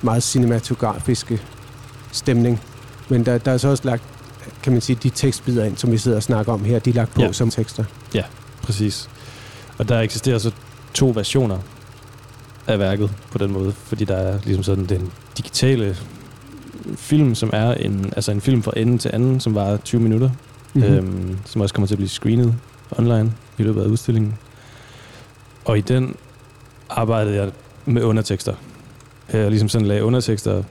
meget 0.05 0.23
cinematografiske 0.23 1.41
stemning. 2.13 2.61
Men 3.13 3.27
der, 3.27 3.39
der 3.39 3.53
er 3.53 3.57
så 3.57 3.69
også 3.69 3.83
lagt, 3.85 4.03
kan 4.63 4.73
man 4.73 4.81
sige, 4.81 4.99
de 5.03 5.11
tekstbider 5.11 5.65
ind, 5.65 5.77
som 5.77 5.93
vi 5.93 5.99
sidder 5.99 6.17
og 6.17 6.23
snakker 6.23 6.53
om 6.53 6.65
her, 6.65 6.79
de 6.79 6.91
er 6.91 6.95
lagt 6.95 7.15
på 7.15 7.21
Ja. 7.21 7.27
ja. 7.27 7.33
som 7.33 7.51
tekster. 7.51 7.85
Præcis. 8.63 9.09
Og 9.79 9.89
der 9.89 10.01
eksisterer 10.01 10.39
så 10.39 10.51
to 10.95 11.13
versioner 11.15 11.59
af 12.67 12.79
værket 12.79 13.11
på 13.33 13.39
den 13.39 13.53
måde, 13.53 13.73
fordi 13.73 14.05
der 14.05 14.17
er 14.17 14.39
ligesom 14.45 14.63
sådan 14.65 14.85
den 14.87 15.13
digitale 15.37 15.97
film, 16.97 17.35
som 17.35 17.51
er 17.53 17.75
en, 17.75 18.13
altså 18.17 18.33
en 18.33 18.41
film 18.41 18.63
fra 18.63 18.73
ende 18.77 18.99
til 18.99 19.11
anden, 19.15 19.41
som 19.41 19.55
var 19.55 19.77
20 19.77 20.01
minutter, 20.01 20.31
Mhm. 20.75 20.85
mm-hmm. 20.85 20.97
øhm, 20.99 21.39
som 21.45 21.61
også 21.61 21.75
kommer 21.75 21.87
til 21.87 21.95
at 21.95 21.99
blive 21.99 22.09
screenet 22.09 22.55
online 22.99 23.33
i 23.59 23.63
løbet 23.63 23.83
af 23.83 23.87
udstillingen. 23.87 24.35
Og 25.65 25.79
i 25.79 25.81
den 25.81 26.17
arbejdede 26.91 27.35
jeg 27.37 27.51
med 27.87 28.03
undertekster. 28.03 28.55
Jeg 29.33 29.51
ligesom 29.51 29.69
sådan 29.69 29.87
lagde 29.89 30.05
undertekster 30.05 30.63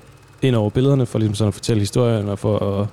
ind 0.41 0.55
over 0.55 0.69
billederne, 0.69 1.05
for 1.05 1.19
ligesom 1.19 1.35
sådan 1.35 1.47
at 1.47 1.53
fortælle 1.53 1.79
historien, 1.79 2.29
og 2.29 2.39
for 2.39 2.59
at 2.59 2.87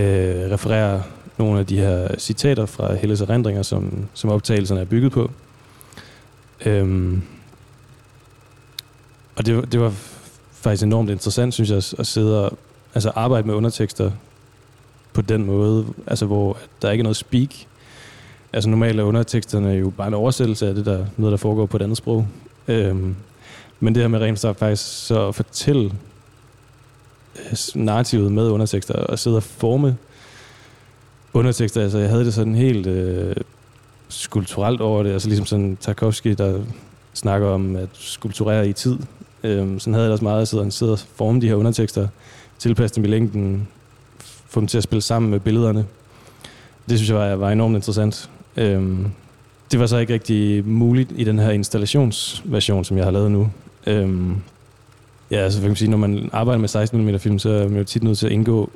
øh, 0.00 0.50
referere 0.52 1.02
nogle 1.38 1.58
af 1.58 1.66
de 1.66 1.78
her 1.78 2.18
citater 2.18 2.66
fra 2.66 2.94
Helles 2.94 3.20
erindringer, 3.20 3.62
som, 3.62 4.06
som 4.14 4.30
optagelserne 4.30 4.80
er 4.80 4.84
bygget 4.84 5.12
på. 5.12 5.30
Øhm, 6.66 7.22
og 9.36 9.46
det, 9.46 9.72
det 9.72 9.80
var 9.80 9.92
faktisk 10.52 10.82
enormt 10.82 11.10
interessant, 11.10 11.54
synes 11.54 11.70
jeg, 11.70 11.76
at- 11.98 12.06
sidde 12.06 12.44
og 12.44 12.58
altså 12.94 13.10
arbejde 13.14 13.46
med 13.46 13.54
undertekster 13.54 14.10
på 15.12 15.22
den 15.22 15.44
måde, 15.46 15.86
altså 16.06 16.26
hvor 16.26 16.58
der 16.82 16.90
ikke 16.90 17.02
er 17.02 17.04
noget 17.04 17.16
speak. 17.16 17.48
Altså 18.52 18.70
normalt 18.70 19.00
er 19.00 19.04
underteksterne 19.04 19.68
jo 19.70 19.90
bare 19.90 20.08
en 20.08 20.14
oversættelse 20.14 20.68
af 20.68 20.74
det, 20.74 20.86
der, 20.86 21.06
noget, 21.16 21.30
der 21.30 21.36
foregår 21.36 21.66
på 21.66 21.76
et 21.76 21.82
andet 21.82 21.96
sprog. 21.96 22.26
Øhm, 22.68 23.16
men 23.80 23.94
det 23.94 24.02
her 24.02 24.08
med 24.08 24.20
rent 24.20 24.58
faktisk 24.58 25.06
så 25.06 25.28
at 25.28 25.34
fortælle 25.34 25.92
narrativet 27.74 28.32
med 28.32 28.48
undertekster, 28.48 28.94
og 28.94 29.18
sidde 29.18 29.36
og 29.36 29.42
forme 29.42 29.96
undertekster, 31.32 31.82
altså 31.82 31.98
jeg 31.98 32.08
havde 32.08 32.24
det 32.24 32.34
sådan 32.34 32.54
helt 32.54 32.86
øh, 32.86 33.36
skulpturelt 34.08 34.80
over 34.80 35.02
det, 35.02 35.12
altså 35.12 35.28
ligesom 35.28 35.46
sådan 35.46 35.78
Tarkovsky, 35.80 36.30
der 36.38 36.60
snakker 37.14 37.48
om 37.48 37.76
at 37.76 37.88
skulpturere 37.92 38.68
i 38.68 38.72
tid. 38.72 38.96
Øhm, 39.42 39.78
sådan 39.78 39.94
havde 39.94 40.04
jeg 40.04 40.08
det 40.08 40.12
også 40.12 40.24
meget, 40.24 40.42
at 40.42 40.48
sidde 40.48 40.64
og 40.64 40.72
sidde 40.72 40.92
og 40.92 40.98
forme 40.98 41.40
de 41.40 41.48
her 41.48 41.54
undertekster, 41.54 42.08
tilpasse 42.58 42.96
dem 42.96 43.04
i 43.04 43.08
længden, 43.08 43.68
få 44.46 44.60
dem 44.60 44.66
til 44.66 44.78
at 44.78 44.84
spille 44.84 45.02
sammen 45.02 45.30
med 45.30 45.40
billederne. 45.40 45.86
Det 46.88 46.98
synes 46.98 47.10
jeg 47.10 47.18
var, 47.18 47.36
var 47.36 47.50
enormt 47.50 47.74
interessant. 47.74 48.30
Øhm, 48.56 49.06
det 49.72 49.80
var 49.80 49.86
så 49.86 49.96
ikke 49.96 50.14
rigtig 50.14 50.68
muligt 50.68 51.12
i 51.16 51.24
den 51.24 51.38
her 51.38 51.50
installationsversion, 51.50 52.84
som 52.84 52.96
jeg 52.96 53.04
har 53.04 53.10
lavet 53.10 53.30
nu. 53.30 53.50
Øhm, 53.86 54.36
ja, 55.32 55.36
altså 55.36 55.60
kan 55.60 55.68
man 55.68 55.76
sige, 55.76 55.90
når 55.90 55.96
man 55.96 56.30
arbejder 56.32 56.60
med 56.60 56.68
16 56.68 57.04
mm 57.04 57.18
film, 57.18 57.38
så 57.38 57.48
er 57.48 57.68
man 57.68 57.78
jo 57.78 57.84
tit 57.84 58.02
nødt 58.02 58.18
til 58.18 58.26
at 58.26 58.32
indgå 58.32 58.70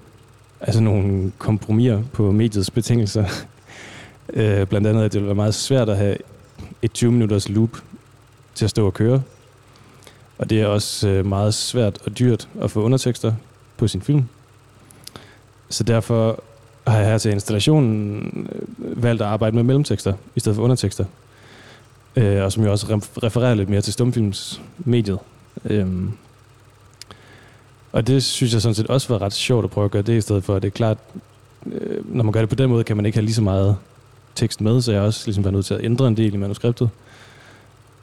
altså 0.60 0.82
nogle 0.82 1.32
kompromiser 1.38 2.02
på 2.12 2.32
mediets 2.32 2.70
betingelser. 2.70 3.24
øh, 4.34 4.66
blandt 4.66 4.86
andet, 4.86 5.04
at 5.04 5.12
det 5.12 5.20
vil 5.20 5.26
være 5.26 5.34
meget 5.34 5.54
svært 5.54 5.88
at 5.88 5.96
have 5.96 6.16
et 6.82 6.92
20 6.92 7.12
minutters 7.12 7.48
loop 7.48 7.82
til 8.54 8.64
at 8.64 8.70
stå 8.70 8.86
og 8.86 8.94
køre. 8.94 9.22
Og 10.38 10.50
det 10.50 10.60
er 10.60 10.66
også 10.66 11.08
øh, 11.08 11.26
meget 11.26 11.54
svært 11.54 11.98
og 12.06 12.18
dyrt 12.18 12.48
at 12.60 12.70
få 12.70 12.82
undertekster 12.82 13.32
på 13.76 13.88
sin 13.88 14.02
film. 14.02 14.24
Så 15.68 15.84
derfor 15.84 16.42
har 16.86 16.98
jeg 16.98 17.06
her 17.06 17.18
til 17.18 17.32
installationen 17.32 18.48
øh, 18.52 19.02
valgt 19.02 19.22
at 19.22 19.28
arbejde 19.28 19.56
med 19.56 19.62
mellemtekster 19.62 20.12
i 20.36 20.40
stedet 20.40 20.56
for 20.56 20.62
undertekster. 20.62 21.04
Øh, 22.16 22.44
og 22.44 22.52
som 22.52 22.64
jo 22.64 22.70
også 22.70 23.00
refererer 23.22 23.54
lidt 23.54 23.68
mere 23.68 23.80
til 23.80 23.92
stumfilmsmediet. 23.92 25.18
Øhm, 25.64 26.12
og 27.96 28.06
det 28.06 28.24
synes 28.24 28.52
jeg 28.52 28.62
sådan 28.62 28.74
set 28.74 28.86
også 28.86 29.08
var 29.08 29.22
ret 29.22 29.32
sjovt 29.32 29.64
at 29.64 29.70
prøve 29.70 29.84
at 29.84 29.90
gøre 29.90 30.02
det 30.02 30.18
i 30.18 30.20
stedet 30.20 30.44
for. 30.44 30.58
Det 30.58 30.66
er 30.66 30.70
klart, 30.70 30.98
øh, 31.66 32.16
når 32.16 32.24
man 32.24 32.32
gør 32.32 32.40
det 32.40 32.48
på 32.48 32.54
den 32.54 32.70
måde, 32.70 32.84
kan 32.84 32.96
man 32.96 33.06
ikke 33.06 33.18
have 33.18 33.24
lige 33.24 33.34
så 33.34 33.42
meget 33.42 33.76
tekst 34.34 34.60
med, 34.60 34.82
så 34.82 34.92
jeg 34.92 35.00
også 35.00 35.22
ligesom 35.26 35.44
været 35.44 35.54
nødt 35.54 35.66
til 35.66 35.74
at 35.74 35.84
ændre 35.84 36.08
en 36.08 36.16
del 36.16 36.34
i 36.34 36.36
manuskriptet. 36.36 36.90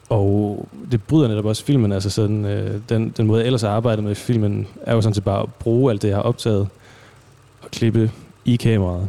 Og 0.08 0.68
det 0.90 1.02
bryder 1.02 1.28
netop 1.28 1.44
også 1.44 1.64
filmen, 1.64 1.92
altså 1.92 2.10
sådan, 2.10 2.44
øh, 2.44 2.80
den, 2.88 3.14
den 3.16 3.26
måde 3.26 3.40
jeg 3.40 3.46
ellers 3.46 3.62
har 3.62 3.68
arbejdet 3.68 4.04
med 4.04 4.14
filmen, 4.14 4.66
er 4.82 4.94
jo 4.94 5.00
sådan 5.00 5.14
set 5.14 5.24
bare 5.24 5.42
at 5.42 5.54
bruge 5.54 5.90
alt 5.90 6.02
det, 6.02 6.08
jeg 6.08 6.16
har 6.16 6.22
optaget, 6.22 6.68
og 7.62 7.70
klippe 7.70 8.10
i 8.44 8.56
kameraet. 8.56 9.08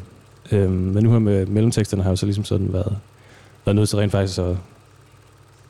Øhm, 0.51 0.71
men 0.71 1.03
nu 1.03 1.11
her 1.11 1.19
med 1.19 1.45
mellemteksterne 1.45 2.03
har 2.03 2.09
jeg 2.09 2.13
jo 2.13 2.15
så 2.17 2.25
ligesom 2.25 2.43
sådan 2.43 2.73
været, 2.73 2.97
været 3.65 3.75
nødt 3.75 3.89
til 3.89 3.97
rent 3.97 4.11
faktisk 4.11 4.39
at, 4.39 4.57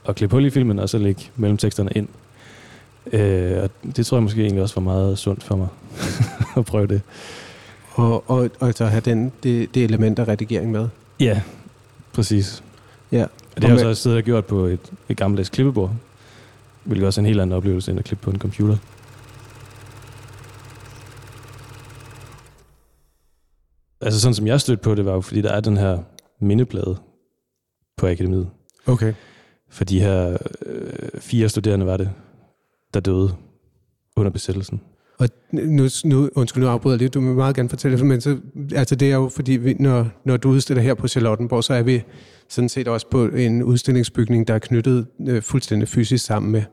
at 0.07 0.15
klippe 0.15 0.35
hul 0.35 0.45
i 0.45 0.49
filmen, 0.49 0.79
og 0.79 0.89
så 0.89 0.97
lægge 0.97 1.21
mellemteksterne 1.35 1.89
ind. 1.95 2.07
Øh, 3.11 3.63
og 3.63 3.69
det 3.95 4.05
tror 4.05 4.17
jeg 4.17 4.23
måske 4.23 4.41
egentlig 4.41 4.61
også 4.61 4.75
var 4.75 4.81
meget 4.81 5.17
sundt 5.17 5.43
for 5.43 5.55
mig 5.55 5.67
at 6.57 6.65
prøve 6.65 6.87
det. 6.87 7.01
Og, 7.93 8.29
og, 8.29 8.49
og 8.59 8.73
så 8.73 8.85
have 8.85 9.01
den, 9.01 9.31
det, 9.43 9.75
det 9.75 9.83
element 9.83 10.19
af 10.19 10.27
redigering 10.27 10.71
med. 10.71 10.87
Ja, 11.19 11.41
præcis. 12.13 12.63
Ja. 13.11 13.23
Og 13.23 13.61
det 13.61 13.63
har 13.63 13.69
jeg 13.69 13.79
så 13.79 13.87
også 13.87 14.01
siddet 14.01 14.17
og 14.17 14.23
gjort 14.23 14.45
på 14.45 14.65
et, 14.65 14.79
et 15.09 15.17
gammeldags 15.17 15.49
klippebord, 15.49 15.91
hvilket 16.83 17.07
også 17.07 17.21
er 17.21 17.23
en 17.23 17.27
helt 17.27 17.41
anden 17.41 17.57
oplevelse 17.57 17.91
end 17.91 17.99
at 17.99 18.05
klippe 18.05 18.23
på 18.23 18.31
en 18.31 18.39
computer. 18.39 18.77
Altså 24.01 24.21
sådan 24.21 24.35
som 24.35 24.47
jeg 24.47 24.61
stødte 24.61 24.83
på 24.83 24.95
det, 24.95 25.05
var 25.05 25.13
jo 25.13 25.21
fordi 25.21 25.41
der 25.41 25.51
er 25.51 25.59
den 25.59 25.77
her 25.77 25.99
mindeplade 26.39 26.97
på 27.97 28.07
akademiet. 28.07 28.49
Okay. 28.85 29.13
For 29.69 29.83
de 29.83 29.99
her 29.99 30.37
øh, 30.65 31.21
fire 31.21 31.49
studerende 31.49 31.85
var 31.85 31.97
det, 31.97 32.09
der 32.95 32.99
døde 32.99 33.29
under 34.15 34.31
besættelsen. 34.31 34.81
Og 35.17 35.29
nu, 35.51 35.87
nu, 36.05 36.29
undskyld, 36.35 36.63
nu 36.63 36.69
afbryder 36.69 36.95
jeg 36.95 36.99
lidt, 37.01 37.13
du 37.13 37.19
vil 37.21 37.35
meget 37.35 37.55
gerne 37.55 37.69
fortælle, 37.69 38.05
men 38.05 38.21
så, 38.21 38.37
altså 38.75 38.95
det 38.95 39.11
er 39.11 39.15
jo 39.15 39.29
fordi, 39.29 39.51
vi, 39.51 39.73
når, 39.79 40.07
når 40.25 40.37
du 40.37 40.49
udstiller 40.49 40.83
her 40.83 40.93
på 40.93 41.07
Charlottenborg, 41.07 41.63
så 41.63 41.73
er 41.73 41.81
vi 41.83 42.03
sådan 42.49 42.69
set 42.69 42.87
også 42.87 43.07
på 43.09 43.25
en 43.25 43.63
udstillingsbygning, 43.63 44.47
der 44.47 44.53
er 44.53 44.59
knyttet 44.59 45.07
øh, 45.27 45.41
fuldstændig 45.41 45.87
fysisk 45.87 46.25
sammen 46.25 46.51
med, 46.51 46.63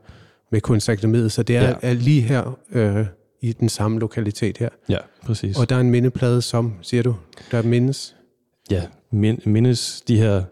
med 0.51 0.61
Kunstakademiet, 0.61 1.31
så 1.31 1.43
det 1.43 1.55
er, 1.57 1.63
Ja. 1.69 1.73
er 1.81 1.93
lige 1.93 2.21
her 2.21 2.57
øh, 2.71 3.05
i 3.41 3.53
den 3.53 3.69
samme 3.69 3.99
lokalitet 3.99 4.57
her. 4.57 4.69
Ja, 4.89 4.97
præcis. 5.25 5.57
Og 5.59 5.69
der 5.69 5.75
er 5.75 5.79
en 5.79 5.91
mindeplade, 5.91 6.41
som, 6.41 6.73
siger 6.81 7.03
du, 7.03 7.15
der 7.51 7.61
mindes. 7.61 8.15
ja, 8.71 8.83
min, 9.11 9.39
mindes 9.45 10.01
de 10.07 10.17
her 10.17 10.43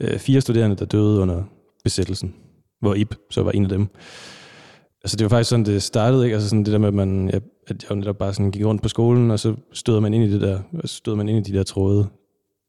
øh, 0.00 0.18
fire 0.18 0.40
studerende, 0.40 0.76
der 0.76 0.84
døde 0.84 1.20
under 1.20 1.42
besættelsen, 1.84 2.34
hvor 2.80 2.94
Ib 2.94 3.14
så 3.30 3.42
var 3.42 3.50
en 3.50 3.62
af 3.62 3.68
dem. 3.68 3.86
Altså 5.04 5.16
det 5.16 5.24
var 5.24 5.28
faktisk 5.28 5.50
sådan, 5.50 5.64
det 5.64 5.82
startede, 5.82 6.24
ikke? 6.24 6.34
Altså 6.34 6.48
sådan 6.48 6.64
det 6.64 6.72
der 6.72 6.78
med, 6.78 6.88
at, 6.88 6.94
man, 6.94 7.30
ja, 7.32 7.38
at 7.66 7.86
jeg 7.88 7.96
netop 7.96 8.18
bare 8.18 8.34
sådan 8.34 8.50
gik 8.50 8.64
rundt 8.64 8.82
på 8.82 8.88
skolen, 8.88 9.30
og 9.30 9.40
så 9.40 9.54
støder 9.72 10.00
man 10.00 10.14
ind 10.14 10.24
i 10.24 10.32
det 10.32 10.40
der, 10.40 10.60
og 10.82 10.88
så 10.88 10.96
støder 10.96 11.16
man 11.16 11.28
ind 11.28 11.46
i 11.46 11.52
de 11.52 11.58
der 11.58 11.64
tråde 11.64 12.06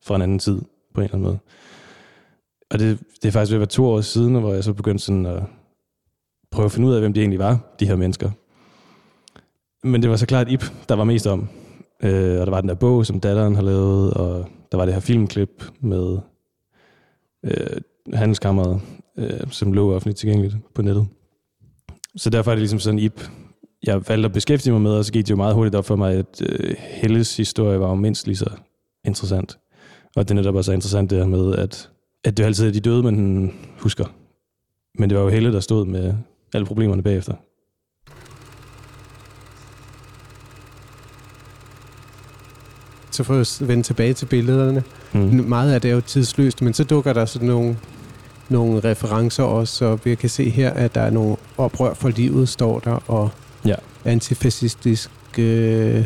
fra 0.06 0.16
en 0.16 0.22
anden 0.22 0.40
tid, 0.40 0.62
på 0.94 1.02
en 1.02 1.04
eller 1.04 1.16
anden 1.16 1.28
måde. 1.28 1.40
Og 2.72 2.80
det, 2.80 3.00
det 3.22 3.28
er 3.28 3.32
faktisk 3.32 3.52
ved 3.52 3.58
at 3.58 3.60
være 3.60 3.68
to 3.68 3.86
år 3.86 4.02
siden, 4.02 4.36
hvor 4.36 4.54
jeg 4.54 4.64
så 4.64 4.74
begyndte 4.74 5.04
sådan 5.04 5.26
at 5.26 5.44
prøve 6.52 6.66
at 6.66 6.72
finde 6.72 6.88
ud 6.88 6.94
af, 6.94 7.00
hvem 7.00 7.14
de 7.14 7.20
egentlig 7.20 7.40
var, 7.40 7.76
de 7.80 7.88
her 7.88 7.96
mennesker. 7.96 8.32
Men 9.84 10.02
det 10.02 10.10
var 10.10 10.16
så 10.16 10.26
klart 10.26 10.52
Ib, 10.52 10.64
der 10.90 10.96
var 10.96 11.04
mest 11.04 11.28
om. 11.28 11.50
Øh, 12.04 12.40
og 12.40 12.46
der 12.46 12.50
var 12.50 12.62
den 12.62 12.70
der 12.70 12.76
bog, 12.76 13.06
som 13.06 13.20
datteren 13.20 13.56
har 13.56 13.62
lavet, 13.62 14.14
og 14.14 14.46
der 14.72 14.78
var 14.78 14.86
det 14.86 14.94
her 14.94 15.02
filmklip 15.02 15.64
med 15.80 16.18
øh, 17.44 17.82
handelskammeret, 18.14 18.82
øh, 19.18 19.52
som 19.52 19.74
lå 19.74 19.96
offentligt 19.96 20.18
tilgængeligt 20.18 20.56
på 20.76 20.82
nettet. 20.82 21.08
Så 22.16 22.30
derfor 22.30 22.52
er 22.52 22.56
det 22.56 22.62
ligesom 22.62 22.80
sådan, 22.80 23.00
Ip, 23.00 23.30
jeg 23.84 24.08
valgte 24.08 24.26
at 24.26 24.34
beskæftige 24.34 24.74
mig 24.74 24.82
med, 24.82 24.92
og 24.92 25.06
så 25.06 25.12
gik 25.12 25.26
det 25.26 25.32
jo 25.32 25.36
meget 25.36 25.56
hurtigt 25.56 25.76
op 25.76 25.86
for 25.86 25.96
mig, 25.96 26.14
at 26.14 26.42
øh, 26.50 26.76
Helles 26.80 27.38
historie 27.38 27.80
var 27.80 27.90
jo 27.90 27.96
mindst 27.96 28.28
lige 28.28 28.38
så 28.38 28.50
interessant. 29.06 29.58
Og 30.16 30.24
det 30.24 30.32
er 30.32 30.36
netop 30.36 30.56
også 30.56 30.72
er 30.72 30.74
interessant 30.74 31.10
det 31.10 31.18
her 31.18 31.26
med, 31.26 31.56
at, 31.56 31.90
at 32.24 32.38
det 32.38 32.44
er 32.44 32.48
altid 32.48 32.68
er 32.68 32.72
de 32.72 32.80
døde, 32.80 33.04
man 33.04 33.54
husker. 33.80 34.06
Men 35.00 35.10
det 35.10 35.18
var 35.18 35.24
jo 35.24 35.30
Helle, 35.30 35.54
der 35.54 35.60
stod 35.60 35.86
med 35.86 36.14
alle 36.54 36.66
problemerne 36.66 37.04
bagefter. 37.04 37.34
Så 43.12 43.24
for 43.24 43.40
at 43.40 43.68
vende 43.68 43.84
tilbage 43.84 44.14
til 44.14 44.26
billederne. 44.26 44.84
Mm. 45.14 45.20
Meget 45.20 45.74
af 45.74 45.82
det 45.82 45.92
er 45.92 45.96
jo 45.96 46.02
tidsløst, 46.02 46.62
men 46.62 46.74
så 46.74 46.84
dukker 46.84 47.14
der 47.14 47.26
sådan 47.26 47.48
nogle, 47.48 47.78
nogle 48.54 48.80
referencer 48.80 49.44
også, 49.44 49.76
så 49.76 49.98
vi 50.04 50.16
kan 50.16 50.30
se 50.30 50.50
her, 50.50 50.70
at 50.70 50.96
der 50.96 51.02
er 51.02 51.10
nogle 51.10 51.36
oprør 51.58 51.94
for 51.94 52.10
livet, 52.10 52.50
står 52.50 52.80
der, 52.80 53.04
og 53.08 53.30
Ja. 53.66 53.76
antifascistiske 54.06 55.42
øh, 55.42 56.06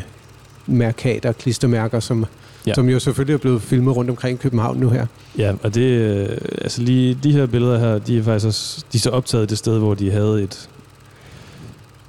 mærkater, 0.68 1.32
klistermærker, 1.32 2.00
som, 2.00 2.26
Ja. 2.68 2.74
som 2.74 2.90
jo 2.90 3.00
selvfølgelig 3.00 3.34
er 3.34 3.38
blevet 3.38 3.62
filmet 3.62 3.96
rundt 3.96 4.10
omkring 4.10 4.40
København 4.40 4.78
nu 4.78 4.90
her. 4.90 5.06
Ja, 5.38 5.54
og 5.64 5.76
det, 5.76 5.82
øh, 5.82 6.38
altså 6.62 6.82
lige 6.82 7.18
de 7.24 7.32
her 7.32 7.46
billeder 7.46 7.80
her, 7.80 8.00
de 8.00 8.18
er 8.18 8.24
faktisk 8.24 8.48
også, 8.48 8.86
de 8.94 8.98
er 8.98 9.00
så 9.00 9.10
optaget 9.10 9.50
det 9.50 9.58
sted, 9.58 9.78
hvor 9.80 9.94
de 9.94 10.12
havde 10.12 10.44
et, 10.44 10.70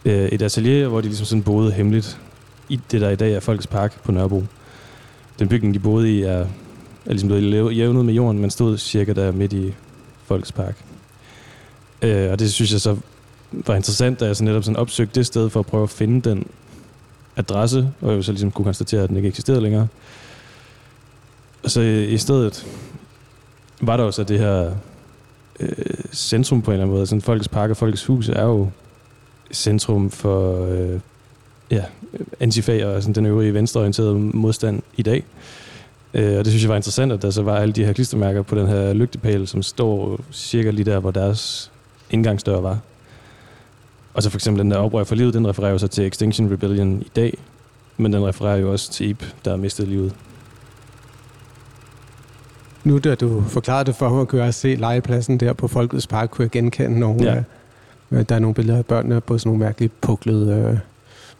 øh, 0.05 0.29
et 0.29 0.42
atelier, 0.42 0.88
hvor 0.88 1.01
de 1.01 1.07
ligesom 1.07 1.27
sådan 1.27 1.42
boede 1.42 1.72
hemmeligt 1.72 2.18
i 2.68 2.81
det, 2.90 3.01
der 3.01 3.11
i 3.11 3.16
dag 3.16 3.33
er 3.35 3.40
Folkets 3.40 3.66
Park 3.66 4.03
på 4.05 4.12
Nørrebro. 4.12 4.44
Den 5.38 5.48
bygning, 5.48 5.74
de 5.74 5.79
boede 5.79 6.12
i, 6.18 6.22
er, 6.22 6.29
er 6.37 6.46
ligesom 7.07 7.29
blevet 7.29 7.77
jævnet 7.77 8.05
med 8.05 8.14
jorden, 8.14 8.40
men 8.40 8.51
stod 8.51 8.79
cirka 8.79 9.12
der 9.12 9.33
midt 9.33 9.53
i 9.53 9.74
Folkets 10.28 10.54
Øh, 12.02 12.30
og 12.30 12.38
det 12.38 12.52
synes 12.52 12.72
jeg 12.72 12.80
så 12.80 12.96
var 13.52 13.74
interessant, 13.74 14.20
da 14.20 14.26
jeg 14.26 14.36
så 14.36 14.44
netop 14.44 14.64
sådan 14.64 14.76
opsøgte 14.76 15.14
det 15.14 15.26
sted 15.26 15.50
for 15.50 15.60
at 15.60 15.66
prøve 15.66 15.82
at 15.82 15.90
finde 15.90 16.30
den 16.30 16.46
adresse, 17.36 17.92
og 18.00 18.14
jeg 18.14 18.24
så 18.24 18.32
ligesom 18.32 18.50
kunne 18.50 18.64
konstatere, 18.64 19.02
at 19.02 19.08
den 19.08 19.16
ikke 19.16 19.28
eksisterede 19.28 19.60
længere. 19.60 19.88
Og 21.62 21.70
så 21.70 21.80
i, 21.80 22.04
i 22.04 22.18
stedet 22.18 22.66
var 23.80 23.96
der 23.96 24.04
også 24.04 24.24
det 24.24 24.38
her 24.38 24.72
øh, 25.60 25.68
centrum 26.12 26.62
på 26.62 26.70
en 26.70 26.74
eller 26.74 26.84
anden 26.84 26.96
måde. 26.96 27.06
Sådan 27.06 27.22
Folkets 27.22 27.48
Park 27.48 27.70
og 27.70 27.76
Folkets 27.76 28.04
Hus 28.04 28.28
er 28.28 28.44
jo 28.44 28.70
centrum 29.52 30.10
for 30.10 30.66
øh, 30.66 31.00
ja, 31.70 31.84
antifa 32.40 32.86
og 32.86 33.02
sådan 33.02 33.14
den 33.14 33.26
øvrige 33.26 33.54
venstreorienterede 33.54 34.14
modstand 34.14 34.82
i 34.96 35.02
dag. 35.02 35.16
Øh, 35.16 35.67
og 36.14 36.21
det 36.21 36.47
synes 36.47 36.62
jeg 36.62 36.68
var 36.71 36.77
interessant, 36.77 37.12
at 37.12 37.23
der 37.23 37.31
så 37.31 37.42
var 37.42 37.57
alle 37.57 37.73
de 37.73 37.85
her 37.85 37.92
klistermærker 37.92 38.42
på 38.42 38.55
den 38.55 38.66
her 38.66 38.92
lygtepæl, 38.92 39.47
som 39.47 39.62
står 39.62 40.21
cirka 40.33 40.71
lige 40.71 40.85
der, 40.85 40.99
hvor 40.99 41.11
deres 41.11 41.71
indgangsdør 42.11 42.61
var. 42.61 42.79
Og 44.14 44.23
så 44.23 44.31
for 44.31 44.37
eksempel 44.37 44.62
den 44.62 44.71
der 44.71 44.77
oprør 44.77 45.05
for 45.05 45.14
livet, 45.14 45.35
den 45.35 45.49
refererer 45.49 45.73
jo 45.73 45.79
så 45.79 45.87
til 45.88 46.07
Extinction 46.07 46.53
Rebellion 46.53 47.01
i 47.01 47.11
dag, 47.16 47.38
men 47.97 48.12
den 48.12 48.27
refererer 48.27 48.57
jo 48.57 48.73
også 48.73 48.90
til 48.92 49.09
Ib, 49.09 49.23
der 49.44 49.51
har 49.51 49.57
mistet 49.57 49.88
livet. 49.88 50.14
Nu 52.85 52.99
da 52.99 53.14
du 53.14 53.42
forklarede 53.49 53.85
det 53.85 53.94
for 53.97 54.09
mig, 54.09 54.27
kunne 54.27 54.44
jeg 54.44 54.55
se 54.55 54.75
legepladsen 54.75 55.40
der 55.40 55.53
på 55.53 55.68
Folkets 55.68 56.07
Park, 56.07 56.29
kunne 56.31 56.42
jeg 56.42 56.51
genkende 56.51 56.99
nogle, 57.01 57.25
Ja. 57.25 57.35
ja. 57.35 57.42
øh, 58.16 58.25
der 58.29 58.35
er 58.35 58.38
nogle 58.38 58.55
billeder 58.55 58.79
af 58.79 58.87
børnene 58.87 59.21
på 59.21 59.38
sådan 59.38 59.49
nogle 59.51 59.64
mærkeligt 59.64 60.01
puklede 60.01 60.53
øh, 60.53 60.79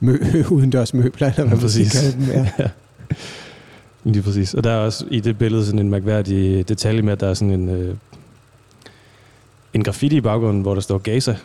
mø, 0.01 0.19
udendørs 0.51 0.95
møbler, 0.95 1.27
eller 1.29 1.43
hvad 1.43 1.51
man 1.57 1.59
Præcis. 1.61 1.93
skal 1.93 2.13
kalde 2.13 2.33
dem. 2.33 2.47
Ja. 2.59 2.69
Lige 4.05 4.23
præcis. 4.23 4.55
Og 4.55 4.65
der 4.65 4.71
er 4.71 4.79
også 4.79 5.05
i 5.11 5.21
det 5.21 5.39
billede 5.39 5.67
sådan 5.67 5.79
en 5.79 5.91
mærkværdig 5.91 6.69
detalje 6.69 7.03
med, 7.03 7.13
at 7.13 7.21
der 7.21 7.29
er 7.29 7.35
sådan 7.35 7.55
en, 7.55 7.69
øh, 7.69 7.97
en 9.75 9.85
graffiti 9.85 10.17
i 10.17 10.21
baggrunden, 10.21 10.63
hvor 10.63 10.75
der 10.75 10.81
står 10.81 10.99
Gaza 10.99 11.37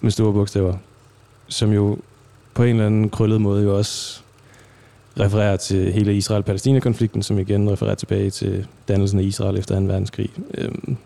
med 0.00 0.10
store 0.10 0.32
bogstaver, 0.32 0.74
som 1.48 1.72
jo 1.72 1.98
på 2.54 2.62
en 2.62 2.70
eller 2.70 2.86
anden 2.86 3.10
krøllet 3.10 3.40
måde 3.40 3.62
jo 3.62 3.78
også 3.78 4.20
refererer 5.20 5.56
til 5.56 5.92
hele 5.92 6.16
Israel-Palæstina-konflikten, 6.16 7.22
som 7.22 7.38
igen 7.38 7.70
refererer 7.70 7.94
tilbage 7.94 8.30
til 8.30 8.66
dannelsen 8.88 9.18
af 9.18 9.24
Israel 9.24 9.58
efter 9.58 9.80
2. 9.80 9.86
verdenskrig. 9.86 10.30
Øhm, 10.54 10.96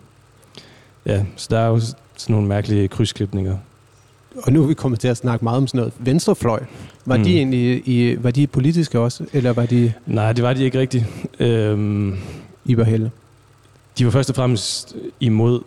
ja, 1.07 1.25
så 1.37 1.47
der 1.51 1.59
er 1.59 1.67
jo 1.67 1.81
sådan 1.81 2.35
nogle 2.35 2.49
mærkelige 2.49 2.89
krydsklipninger. 2.89 3.59
Og 4.43 4.53
nu 4.53 4.63
er 4.63 4.67
vi 4.67 4.75
kommet 4.75 5.01
til 5.01 5.09
at 5.09 5.17
snakke 5.17 5.45
meget 5.45 5.57
om 5.57 5.67
sådan 5.67 5.79
noget 5.79 5.93
venstrefløj. 5.99 6.61
Var 7.07 7.17
Mm. 7.17 7.25
de 7.25 7.37
egentlig 7.37 7.83
i, 7.89 8.17
var 8.23 8.31
de 8.31 8.47
politiske 8.47 9.01
også, 9.01 9.25
eller 9.33 9.53
var 9.53 9.67
de 9.67 9.93
Nej, 10.07 10.33
det 10.33 10.45
var 10.45 10.53
de 10.53 10.65
ikke 10.65 10.79
rigtigt. 10.79 11.05
Øhm, 11.41 12.17
Iberhelle? 12.65 13.11
De 13.99 14.05
var 14.05 14.11
først 14.11 14.31
og 14.31 14.37
fremmest 14.37 14.97
imod 15.21 15.61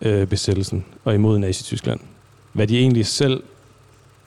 øh, 0.00 0.26
besættelsen 0.26 0.84
og 1.04 1.14
imod 1.14 1.38
Nazi-Tyskland. 1.38 2.00
Hvad 2.52 2.66
de 2.66 2.78
egentlig 2.78 3.06
selv 3.06 3.42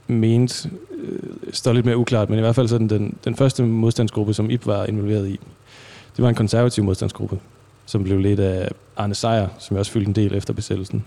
mente, 0.08 0.70
øh, 1.04 1.20
står 1.54 1.74
lidt 1.74 1.86
mere 1.86 1.98
uklart, 1.98 2.30
men 2.30 2.40
i 2.40 2.42
hvert 2.42 2.56
fald 2.56 2.68
sådan 2.68 2.90
den, 2.90 3.14
den 3.26 3.36
første 3.36 3.64
modstandsgruppe, 3.64 4.34
som 4.34 4.50
Ip 4.50 4.66
var 4.66 4.86
involveret 4.86 5.28
i, 5.28 5.40
det 6.18 6.24
var 6.24 6.30
en 6.30 6.36
konservativ 6.36 6.84
modstandsgruppe, 6.84 7.40
som 7.86 8.04
blev 8.04 8.20
ledt 8.20 8.40
af 8.40 8.70
Arne 8.98 9.16
Sejer, 9.16 9.48
som 9.60 9.76
jeg 9.76 9.80
også 9.80 9.92
fyldte 9.92 10.08
en 10.10 10.16
del 10.16 10.36
efter 10.36 10.54
besættelsen. 10.54 11.04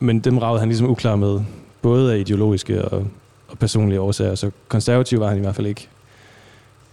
Men 0.00 0.20
dem 0.20 0.38
ragede 0.38 0.58
han 0.60 0.68
ligesom 0.68 0.90
uklar 0.90 1.16
med, 1.16 1.40
både 1.82 2.14
af 2.14 2.18
ideologiske 2.18 2.84
og, 2.84 3.06
og 3.48 3.58
personlige 3.58 4.00
årsager, 4.00 4.34
så 4.34 4.50
konservativ 4.68 5.20
var 5.20 5.28
han 5.28 5.36
i 5.38 5.40
hvert 5.40 5.54
fald 5.56 5.66
ikke. 5.66 5.88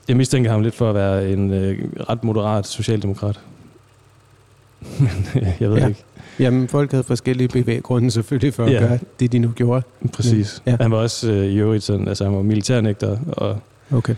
Jeg 0.07 0.17
mistænker 0.17 0.51
ham 0.51 0.61
lidt 0.61 0.75
for 0.75 0.89
at 0.89 0.95
være 0.95 1.29
en 1.31 1.53
øh, 1.53 1.79
ret 2.09 2.23
moderat 2.23 2.67
socialdemokrat. 2.67 3.39
Men 4.99 5.25
øh, 5.35 5.47
jeg 5.59 5.69
ved 5.69 5.77
Ja. 5.77 5.87
ikke. 5.87 6.03
Jamen, 6.39 6.67
folk 6.67 6.91
havde 6.91 7.03
forskellige 7.03 7.47
bevæggrunde 7.47 8.11
selvfølgelig 8.11 8.53
for 8.53 8.65
at 8.65 8.73
Ja. 8.73 8.79
gøre 8.79 8.99
det, 9.19 9.31
de 9.31 9.39
nu 9.39 9.49
gjorde. 9.51 9.81
Præcis. 10.13 10.61
Ja. 10.65 10.71
Ja. 10.71 10.77
Han 10.81 10.91
var 10.91 10.97
også 10.97 11.31
øh, 11.31 11.45
i 11.45 11.55
øvrigt 11.57 11.83
sådan, 11.83 12.07
altså 12.07 12.23
han 12.23 12.33
var 12.35 12.41
militærnægter 12.41 13.17
og, 13.31 13.57
Okay. 13.91 14.15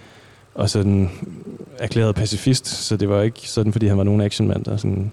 og 0.55 0.69
sådan 0.69 1.09
erklæret 1.77 2.15
pacifist, 2.15 2.67
så 2.67 2.97
det 2.97 3.09
var 3.09 3.21
ikke 3.21 3.39
sådan, 3.49 3.71
fordi 3.71 3.87
han 3.87 3.97
var 3.97 4.03
nogen 4.03 4.21
actionmand, 4.21 4.63
der 4.65 4.77
sådan 4.77 5.11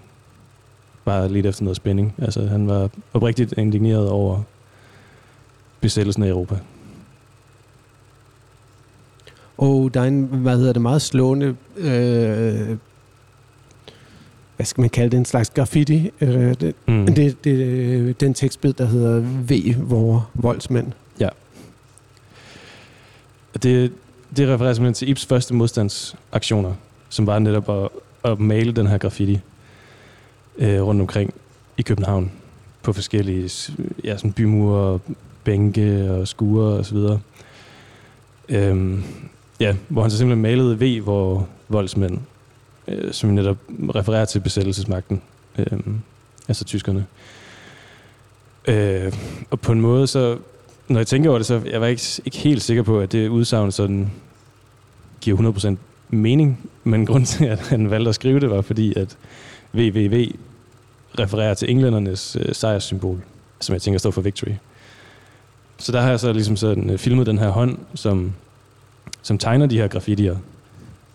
bare 1.07 1.29
lidt 1.31 1.45
efter 1.45 1.63
noget 1.63 1.75
spænding. 1.77 2.13
Altså 2.17 2.45
han 2.47 2.67
var 2.67 2.89
oprigtigt 3.13 3.53
indigneret 3.57 4.09
over 4.09 4.41
besættelsen 5.81 6.23
af 6.23 6.27
Europa. 6.27 6.55
Og 9.57 9.93
der 9.93 10.01
er 10.01 10.05
en, 10.05 10.23
hvad 10.23 10.57
hedder 10.57 10.73
det, 10.73 10.81
meget 10.81 11.01
slående, 11.01 11.55
øh, 11.77 12.77
hvad 14.55 14.65
skal 14.65 14.81
man 14.81 14.89
kalde 14.89 15.09
det, 15.11 15.17
en 15.17 15.25
slags 15.25 15.49
graffiti. 15.49 16.11
Øh, 16.21 16.53
det, 16.53 16.75
Mm. 16.87 17.05
det, 17.05 17.43
det, 17.43 18.19
den 18.19 18.33
tekstbid, 18.33 18.73
der 18.73 18.85
hedder 18.85 19.19
V, 19.49 19.73
hvor 19.75 20.29
voldsmænd. 20.33 20.91
Og 23.53 23.63
det, 23.63 23.91
det 24.37 24.47
refererer 24.49 24.73
simpelthen 24.73 24.93
til 24.93 25.09
Ibs 25.09 25.25
første 25.25 25.53
modstandsaktioner, 25.53 26.73
som 27.09 27.27
var 27.27 27.39
netop 27.39 27.69
at, 27.69 27.89
at 28.31 28.39
male 28.39 28.71
den 28.71 28.87
her 28.87 28.97
graffiti 28.97 29.39
øh, 30.57 30.81
rundt 30.81 31.01
omkring 31.01 31.33
i 31.77 31.81
København 31.81 32.31
på 32.83 32.93
forskellige 32.93 33.49
ja, 34.03 34.17
sådan 34.17 34.33
bymure, 34.33 34.99
bænke 35.43 36.11
og 36.11 36.27
skure 36.27 36.77
og 36.77 36.85
så 36.85 36.93
videre. 36.93 37.19
Øhm, 38.49 39.03
ja, 39.59 39.75
hvor 39.87 40.01
han 40.01 40.11
så 40.11 40.17
simpelthen 40.17 40.41
malede 40.41 40.79
V, 40.79 41.01
hvor 41.01 41.47
voldsmænd, 41.67 42.17
øh, 42.87 43.13
som 43.13 43.29
netop 43.29 43.57
refererer 43.95 44.25
til 44.25 44.39
besættelsesmagten, 44.39 45.21
øh, 45.57 45.79
altså 46.47 46.65
tyskerne. 46.65 47.05
Øh, 48.67 49.13
og 49.49 49.59
på 49.59 49.71
en 49.71 49.81
måde 49.81 50.07
så, 50.07 50.37
når 50.87 50.99
jeg 50.99 51.07
tænker 51.07 51.29
over 51.29 51.39
det, 51.39 51.45
så 51.45 51.61
jeg 51.65 51.81
var 51.81 51.87
ikke, 51.87 52.21
ikke 52.25 52.37
helt 52.37 52.63
sikker 52.63 52.83
på, 52.83 52.99
at 52.99 53.11
det 53.11 53.27
udsagn 53.27 53.71
sådan 53.71 54.11
giver 55.21 55.37
100% 55.37 55.75
mening, 56.09 56.69
men 56.83 57.05
grund 57.05 57.25
til, 57.25 57.45
at 57.45 57.59
han 57.59 57.89
valgte 57.89 58.09
at 58.09 58.15
skrive 58.15 58.39
det, 58.39 58.49
var 58.49 58.61
fordi, 58.61 58.93
at 58.99 59.17
VVV 59.77 60.31
refererer 61.19 61.53
til 61.53 61.71
englændernes 61.71 62.37
øh, 62.39 62.55
sejrssymbol, 62.55 63.21
som 63.59 63.73
jeg 63.73 63.81
tænker 63.81 63.99
står 63.99 64.11
for 64.11 64.21
victory. 64.21 64.53
Så 65.77 65.91
der 65.91 66.01
har 66.01 66.09
jeg 66.09 66.19
så 66.19 66.33
ligesom 66.33 66.57
sådan 66.57 66.89
øh, 66.89 66.97
filmet 66.97 67.25
den 67.25 67.37
her 67.37 67.49
hånd, 67.49 67.77
som, 67.95 68.33
som 69.21 69.37
tegner 69.37 69.65
de 69.65 69.77
her 69.77 69.87
graffitier 69.87 70.37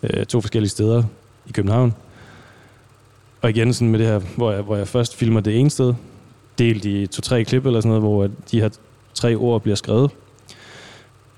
øh, 0.03 0.25
to 0.25 0.41
forskellige 0.41 0.69
steder 0.69 1.03
i 1.45 1.51
København. 1.51 1.93
Og 3.41 3.49
igen 3.49 3.73
sådan 3.73 3.91
med 3.91 3.99
det 3.99 4.07
her, 4.07 4.19
hvor 4.19 4.51
jeg, 4.51 4.61
hvor 4.61 4.75
jeg 4.75 4.87
først 4.87 5.15
filmer 5.15 5.39
det 5.39 5.59
ene 5.59 5.69
sted, 5.69 5.93
delt 6.57 6.85
i 6.85 7.07
to-tre 7.07 7.43
klip 7.43 7.65
eller 7.65 7.81
sådan 7.81 7.89
noget, 7.89 8.03
hvor 8.03 8.29
de 8.51 8.61
her 8.61 8.69
tre 9.13 9.35
ord 9.35 9.61
bliver 9.61 9.75
skrevet. 9.75 10.11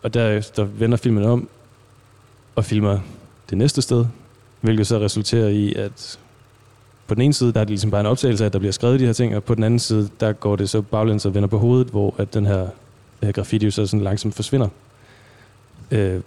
Og 0.04 0.14
derefter 0.14 0.64
vender 0.64 0.98
filmen 0.98 1.24
om 1.24 1.50
og 2.56 2.66
filmer 2.66 3.00
det 3.50 3.58
næste 3.58 3.82
sted, 3.82 4.06
hvilket 4.62 4.88
så 4.88 5.00
resulterer 5.00 5.48
i, 5.48 5.74
at 5.74 6.20
på 7.08 7.16
den 7.16 7.22
ene 7.22 7.34
side, 7.34 7.54
der 7.54 7.60
er 7.60 7.64
det 7.64 7.70
ligesom 7.70 7.92
bare 7.92 8.02
en 8.02 8.08
optagelse 8.08 8.44
af, 8.44 8.46
at 8.46 8.54
der 8.54 8.60
bliver 8.60 8.72
skrevet 8.72 9.00
de 9.00 9.06
her 9.06 9.14
ting, 9.14 9.36
og 9.36 9.44
på 9.44 9.56
den 9.56 9.64
anden 9.64 9.80
side, 9.80 10.10
der 10.20 10.34
går 10.34 10.56
det 10.56 10.70
så 10.70 10.82
baglæns 10.82 11.26
og 11.26 11.34
vender 11.34 11.48
på 11.48 11.58
hovedet, 11.58 11.88
hvor 11.88 12.16
at 12.18 12.34
den 12.34 12.46
her 12.46 12.68
øh, 13.22 13.30
graffiti 13.30 13.66
jo 13.66 13.72
så 13.72 13.88
sådan 13.88 14.04
langsomt 14.04 14.36
forsvinder. 14.36 14.68
Øh, 15.92 16.22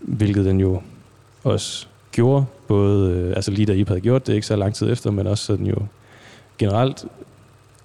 hvilket 0.00 0.44
den 0.44 0.60
jo 0.60 0.82
også 1.44 1.86
gjorde, 2.12 2.44
både 2.68 3.10
øh, 3.10 3.32
altså 3.36 3.50
lige 3.50 3.66
da 3.66 3.72
I 3.72 3.84
havde 3.88 4.00
gjort 4.00 4.26
det, 4.26 4.34
ikke 4.34 4.46
så 4.46 4.56
lang 4.56 4.74
tid 4.74 4.92
efter, 4.92 5.10
men 5.10 5.26
også 5.26 5.44
sådan 5.44 5.66
jo 5.66 5.76
generelt 6.58 7.04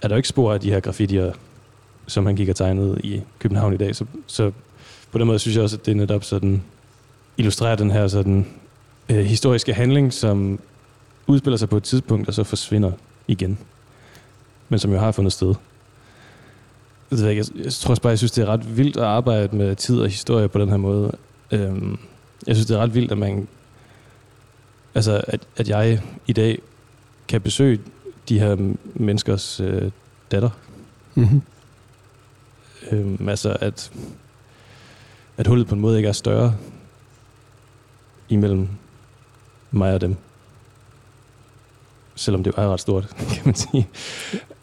er 0.01 0.07
der 0.07 0.15
jo 0.15 0.17
ikke 0.17 0.29
spor 0.29 0.53
af 0.53 0.59
de 0.59 0.71
her 0.71 0.79
graffitier, 0.79 1.31
som 2.07 2.25
han 2.25 2.35
gik 2.35 2.49
og 2.49 2.55
tegnede 2.55 2.99
i 3.03 3.21
København 3.39 3.73
i 3.73 3.77
dag. 3.77 3.95
Så, 3.95 4.05
så 4.27 4.51
på 5.11 5.17
den 5.17 5.27
måde 5.27 5.39
synes 5.39 5.55
jeg 5.55 5.63
også, 5.63 5.77
at 5.77 5.85
det 5.85 5.97
netop 5.97 6.23
sådan 6.23 6.63
illustrerer 7.37 7.75
den 7.75 7.91
her 7.91 8.07
sådan 8.07 8.47
øh, 9.09 9.17
historiske 9.17 9.73
handling, 9.73 10.13
som 10.13 10.59
udspiller 11.29 11.57
sig 11.57 11.69
på 11.69 11.77
et 11.77 11.83
tidspunkt, 11.83 12.27
og 12.27 12.33
så 12.33 12.43
forsvinder 12.43 12.91
igen. 13.27 13.57
Men 14.69 14.79
som 14.79 14.91
jo 14.91 14.97
har 14.99 15.11
fundet 15.11 15.33
sted. 15.33 15.55
Jeg, 17.11 17.19
jeg, 17.19 17.45
jeg 17.55 17.73
tror 17.73 17.89
også 17.89 18.01
bare, 18.01 18.09
jeg 18.09 18.17
synes, 18.17 18.31
det 18.31 18.41
er 18.41 18.45
ret 18.45 18.77
vildt 18.77 18.97
at 18.97 19.03
arbejde 19.03 19.55
med 19.55 19.75
tid 19.75 19.99
og 19.99 20.09
historie 20.09 20.47
på 20.47 20.59
den 20.59 20.69
her 20.69 20.77
måde. 20.77 21.11
Øhm, 21.51 21.99
jeg 22.47 22.55
synes, 22.55 22.65
det 22.67 22.75
er 22.75 22.79
ret 22.79 22.93
vildt, 22.93 23.11
at 23.11 23.17
man... 23.17 23.47
Altså, 24.95 25.21
at, 25.27 25.47
at 25.57 25.69
jeg 25.69 26.01
i 26.27 26.33
dag 26.33 26.59
kan 27.27 27.41
besøge 27.41 27.79
de 28.29 28.39
her 28.39 28.73
menneskers 28.93 29.59
øh, 29.59 29.91
datter. 30.31 30.49
Mm-hmm. 31.15 31.41
Øhm, 32.91 33.29
altså, 33.29 33.57
at, 33.61 33.91
at 35.37 35.47
hullet 35.47 35.67
på 35.67 35.75
en 35.75 35.81
måde 35.81 35.97
ikke 35.97 36.09
er 36.09 36.13
større 36.13 36.55
imellem 38.29 38.67
mig 39.71 39.93
og 39.93 40.01
dem. 40.01 40.15
Selvom 42.19 42.43
det 42.43 42.57
var 42.57 42.73
ret 42.73 42.79
stort, 42.79 43.07
kan 43.33 43.41
man 43.45 43.55
sige. 43.55 43.87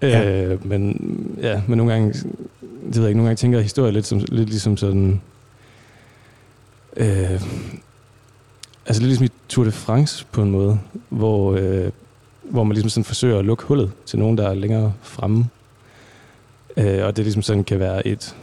Ja. 0.02 0.42
Øh, 0.42 0.66
men, 0.66 0.96
ja, 1.42 1.62
men 1.68 1.78
nogle 1.78 1.92
gange, 1.92 2.12
det 2.12 2.96
ved 2.96 3.02
jeg 3.02 3.08
ikke, 3.08 3.16
nogle 3.16 3.28
gange 3.28 3.36
tænker 3.36 3.58
jeg 3.58 3.62
historie 3.62 3.92
lidt, 3.92 4.06
som, 4.06 4.18
lidt 4.18 4.48
ligesom 4.48 4.76
sådan... 4.76 5.20
Øh, 6.96 7.40
altså 8.86 9.02
lidt 9.02 9.02
ligesom 9.02 9.24
i 9.24 9.30
Tour 9.48 9.64
de 9.64 9.72
France 9.72 10.26
på 10.32 10.42
en 10.42 10.50
måde, 10.50 10.80
hvor, 11.08 11.54
øh, 11.54 11.90
hvor 12.42 12.64
man 12.64 12.74
ligesom 12.74 12.90
sådan 12.90 13.04
forsøger 13.04 13.38
at 13.38 13.44
lukke 13.44 13.64
hullet 13.64 13.92
til 14.06 14.18
nogen, 14.18 14.38
der 14.38 14.48
er 14.48 14.54
længere 14.54 14.92
fremme. 15.02 15.48
Øh, 16.76 17.04
og 17.04 17.16
det 17.16 17.24
ligesom 17.24 17.42
sådan 17.42 17.64
kan 17.64 17.78
være 17.78 18.06
et... 18.06 18.36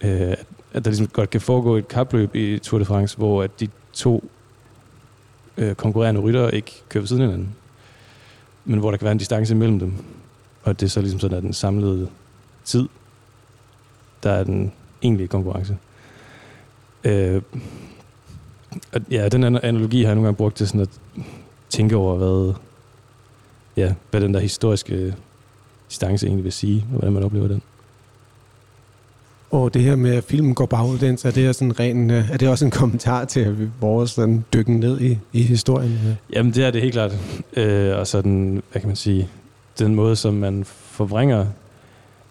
Øh, 0.00 0.36
at 0.72 0.84
der 0.84 0.90
ligesom 0.90 1.06
godt 1.06 1.30
kan 1.30 1.40
foregå 1.40 1.76
et 1.76 1.88
kapløb 1.88 2.34
i 2.34 2.58
Tour 2.58 2.78
de 2.78 2.84
France, 2.84 3.16
hvor 3.16 3.42
at 3.42 3.60
de 3.60 3.68
to 3.92 4.24
øh, 5.58 5.74
konkurrerende 5.74 6.20
ryttere 6.20 6.54
ikke 6.54 6.82
kører 6.88 7.02
ved 7.02 7.08
siden 7.08 7.22
af 7.22 7.28
hinanden. 7.28 7.56
Men 8.64 8.78
hvor 8.78 8.90
der 8.90 8.98
kan 8.98 9.04
være 9.04 9.12
en 9.12 9.18
distance 9.18 9.54
imellem 9.54 9.78
dem. 9.78 9.92
Og 10.62 10.80
det 10.80 10.86
er 10.86 10.90
så 10.90 11.00
ligesom 11.00 11.20
sådan, 11.20 11.36
at 11.36 11.42
den 11.42 11.52
samlede 11.52 12.08
tid, 12.64 12.88
der 14.22 14.30
er 14.30 14.44
den 14.44 14.72
egentlige 15.02 15.28
konkurrence. 15.28 15.76
Øh, 17.04 17.42
og 18.92 19.00
ja, 19.10 19.28
den 19.28 19.44
analogi 19.44 20.02
har 20.02 20.08
jeg 20.08 20.14
nogle 20.14 20.26
gange 20.26 20.36
brugt 20.36 20.56
til 20.56 20.68
sådan 20.68 20.80
at 20.80 21.00
tænke 21.68 21.96
over, 21.96 22.16
hvad, 22.16 22.54
ja, 23.76 23.94
hvad 24.10 24.20
den 24.20 24.34
der 24.34 24.40
historiske 24.40 25.14
distance 25.88 26.26
egentlig 26.26 26.44
vil 26.44 26.52
sige, 26.52 26.84
og 26.84 26.90
hvordan 26.90 27.12
man 27.12 27.22
oplever 27.22 27.48
den. 27.48 27.62
Og 29.50 29.74
det 29.74 29.82
her 29.82 29.96
med, 29.96 30.14
at 30.14 30.24
filmen 30.24 30.54
går 30.54 30.66
baglæns, 30.66 31.24
er 31.24 31.30
det, 31.30 31.56
sådan 31.56 31.80
ren, 31.80 32.10
øh, 32.10 32.30
er 32.30 32.36
det 32.36 32.48
også 32.48 32.64
en 32.64 32.70
kommentar 32.70 33.24
til 33.24 33.70
vores 33.80 34.10
sådan, 34.10 34.44
dykken 34.52 34.80
ned 34.80 35.00
i, 35.00 35.18
i 35.32 35.42
historien? 35.42 35.98
Jamen, 36.32 36.54
det 36.54 36.64
er 36.64 36.70
det 36.70 36.80
helt 36.80 36.92
klart. 36.92 37.12
Øh, 37.56 37.98
og 37.98 38.06
sådan, 38.06 38.62
hvad 38.72 38.80
kan 38.80 38.88
man 38.88 38.96
sige, 38.96 39.28
den 39.78 39.94
måde, 39.94 40.16
som 40.16 40.34
man 40.34 40.64
forvrænger 40.64 41.46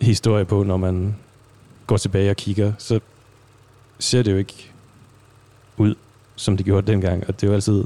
historie 0.01 0.45
på, 0.45 0.63
når 0.63 0.77
man 0.77 1.15
går 1.87 1.97
tilbage 1.97 2.29
og 2.29 2.35
kigger, 2.35 2.73
så 2.77 2.99
ser 3.99 4.23
det 4.23 4.31
jo 4.31 4.37
ikke 4.37 4.71
ud, 5.77 5.95
som 6.35 6.57
det 6.57 6.65
gjorde 6.65 6.91
dengang. 6.91 7.23
Og 7.27 7.41
det 7.41 7.43
er 7.43 7.47
jo 7.47 7.53
altid, 7.53 7.83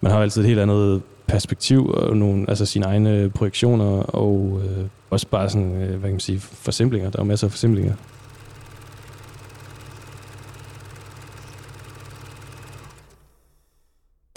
man 0.00 0.12
har 0.12 0.18
jo 0.18 0.22
altid 0.22 0.42
et 0.42 0.48
helt 0.48 0.60
andet 0.60 1.02
perspektiv 1.26 1.86
og 1.86 2.16
nogle, 2.16 2.44
altså 2.48 2.66
sine 2.66 2.86
egne 2.86 3.30
projektioner 3.30 4.02
og 4.02 4.60
øh, 4.64 4.84
også 5.10 5.26
bare 5.26 5.50
sådan, 5.50 5.72
øh, 5.72 5.88
hvad 5.88 6.00
kan 6.00 6.10
man 6.10 6.20
sige, 6.20 6.40
forsimplinger. 6.40 7.10
Der 7.10 7.18
er 7.18 7.22
jo 7.22 7.28
masser 7.28 7.46
af 7.46 7.50
forsimplinger. 7.50 7.94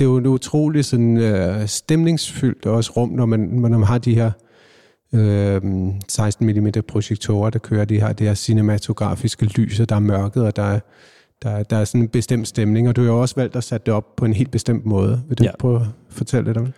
Det 0.01 0.07
er 0.07 0.11
jo 0.11 0.17
et 0.17 0.25
utroligt 0.27 0.85
sådan, 0.85 1.17
øh, 1.17 1.67
stemningsfyldt 1.67 2.65
også 2.65 2.91
rum, 2.97 3.09
når 3.09 3.25
man, 3.25 3.39
når 3.39 3.69
man 3.69 3.83
har 3.83 3.97
de 3.97 4.15
her 4.15 4.31
øh, 5.13 5.61
16 6.07 6.47
mm 6.47 6.71
projektorer, 6.87 7.49
der 7.49 7.59
kører 7.59 7.85
de 7.85 7.99
her, 7.99 8.13
det 8.13 8.27
her 8.27 8.33
cinematografiske 8.33 9.45
lys, 9.45 9.79
og 9.79 9.89
der 9.89 9.95
er 9.95 9.99
mørket, 9.99 10.43
og 10.43 10.55
der 10.55 10.63
er, 10.63 10.79
der, 11.41 11.63
der 11.63 11.77
er 11.77 11.85
sådan 11.85 12.01
en 12.01 12.07
bestemt 12.07 12.47
stemning, 12.47 12.89
og 12.89 12.95
du 12.95 13.01
har 13.01 13.07
jo 13.07 13.21
også 13.21 13.35
valgt 13.35 13.55
at 13.55 13.63
sætte 13.63 13.85
det 13.85 13.93
op 13.93 14.15
på 14.15 14.25
en 14.25 14.33
helt 14.33 14.51
bestemt 14.51 14.85
måde. 14.85 15.23
Vil 15.27 15.37
du 15.37 15.43
Ja. 15.43 15.51
prøve 15.59 15.79
at 15.81 15.87
fortælle 16.09 16.49
lidt 16.49 16.57
om 16.57 16.65
det? 16.65 16.73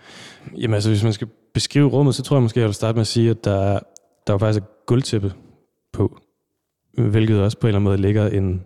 Jamen 0.56 0.74
altså, 0.74 0.90
hvis 0.90 1.02
man 1.04 1.12
skal 1.12 1.28
beskrive 1.54 1.88
rummet, 1.88 2.14
så 2.14 2.22
tror 2.22 2.36
jeg 2.36 2.42
måske, 2.42 2.60
jeg 2.60 2.66
vil 2.66 2.74
starte 2.74 2.96
med 2.96 3.00
at 3.00 3.06
sige, 3.06 3.30
at 3.30 3.44
der, 3.44 3.78
der 4.26 4.34
er 4.34 4.38
faktisk 4.38 4.62
et 4.62 4.68
gulvtæppe 4.86 5.32
på, 5.92 6.18
hvilket 6.98 7.40
også 7.42 7.58
på 7.58 7.66
en 7.66 7.68
eller 7.68 7.78
anden 7.78 7.84
måde 7.84 7.98
lægger 7.98 8.28
en, 8.28 8.62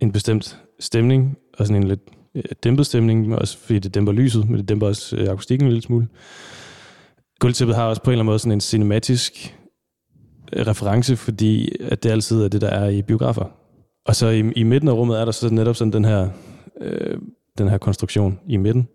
en 0.00 0.12
bestemt 0.12 0.58
stemning, 0.80 1.36
og 1.58 1.66
sådan 1.66 1.82
en 1.82 1.88
lidt 1.88 2.00
Øh, 2.36 2.42
dæmpet 2.64 2.86
stemning, 2.86 3.34
også 3.34 3.58
fordi 3.58 3.78
det 3.78 3.94
dæmper 3.94 4.12
lyset, 4.12 4.48
men 4.48 4.58
det 4.58 4.68
dæmper 4.68 4.86
også 4.86 5.16
øh, 5.16 5.28
akustikken 5.28 5.66
en 5.66 5.72
lille 5.72 5.82
smule. 5.82 6.08
Gulvtæppet 7.38 7.76
har 7.76 7.84
også 7.84 8.02
på 8.02 8.10
en 8.10 8.12
eller 8.12 8.20
anden 8.22 8.30
måde 8.30 8.38
sådan 8.38 8.52
en 8.52 8.60
cinematisk 8.60 9.56
øh, 10.52 10.66
reference, 10.66 11.16
fordi 11.16 11.72
at 11.80 12.02
det 12.02 12.10
altid 12.10 12.42
er 12.42 12.48
det, 12.48 12.60
der 12.60 12.68
er 12.68 12.88
i 12.88 13.02
biografer. 13.02 13.44
Og 14.06 14.16
så 14.16 14.28
i, 14.28 14.52
i 14.56 14.62
midten 14.62 14.88
af 14.88 14.92
rummet 14.92 15.20
er 15.20 15.24
der 15.24 15.32
så 15.32 15.54
netop 15.54 15.76
sådan 15.76 15.92
den 15.92 16.04
her, 16.04 16.28
øh, 16.80 17.18
den 17.58 17.68
her 17.68 17.78
konstruktion 17.78 18.38
i 18.48 18.56
midten, 18.56 18.88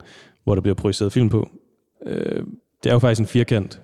hvor 0.44 0.56
der 0.56 0.62
bliver 0.62 0.76
projiceret 0.76 1.12
film 1.12 1.30
på. 1.30 1.50
Øh, 2.06 2.44
det 2.84 2.90
er 2.90 2.94
jo 2.94 3.00
faktisk 3.00 3.22
en 3.22 3.28
firkant, 3.28 3.82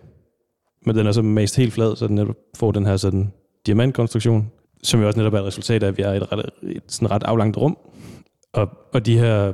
men 0.85 0.95
den 0.95 1.07
er 1.07 1.11
så 1.11 1.21
mest 1.21 1.57
helt 1.57 1.73
flad, 1.73 1.95
så 1.95 2.07
den 2.07 2.15
netop 2.15 2.35
får 2.57 2.71
den 2.71 2.85
her 2.85 2.97
sådan 2.97 3.33
diamantkonstruktion, 3.65 4.51
som 4.83 5.01
jo 5.01 5.07
også 5.07 5.19
netop 5.19 5.33
er 5.33 5.39
et 5.39 5.45
resultat 5.45 5.83
af, 5.83 5.87
at 5.87 5.97
vi 5.97 6.03
er 6.03 6.13
i 6.13 6.17
et, 6.17 6.31
ret, 6.31 6.49
et 6.63 6.83
sådan 6.87 7.11
ret 7.11 7.23
aflangt 7.23 7.57
rum. 7.57 7.77
Og, 8.53 8.69
og 8.93 9.05
de 9.05 9.17
her 9.17 9.53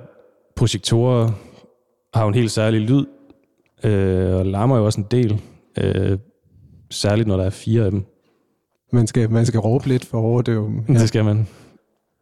projektorer 0.56 1.32
har 2.14 2.24
jo 2.24 2.28
en 2.28 2.34
helt 2.34 2.52
særlig 2.52 2.82
lyd, 2.82 3.06
øh, 3.84 4.36
og 4.36 4.46
larmer 4.46 4.78
jo 4.78 4.86
også 4.86 5.02
en 5.02 5.08
del, 5.12 5.42
øh, 5.78 6.18
særligt 6.92 7.28
når 7.28 7.38
der 7.38 7.44
er 7.44 7.50
fire 7.50 7.86
af 7.86 7.92
dem. 7.92 8.06
Man 8.92 9.08
skal, 9.08 9.32
man 9.32 9.46
skal 9.46 9.60
råbe 9.60 9.88
lidt 9.88 10.06
for 10.06 10.18
at 10.18 10.24
overdøve. 10.24 10.84
Ja. 10.90 10.94
Det 10.94 11.08
skal 11.08 11.26
man. 11.26 11.48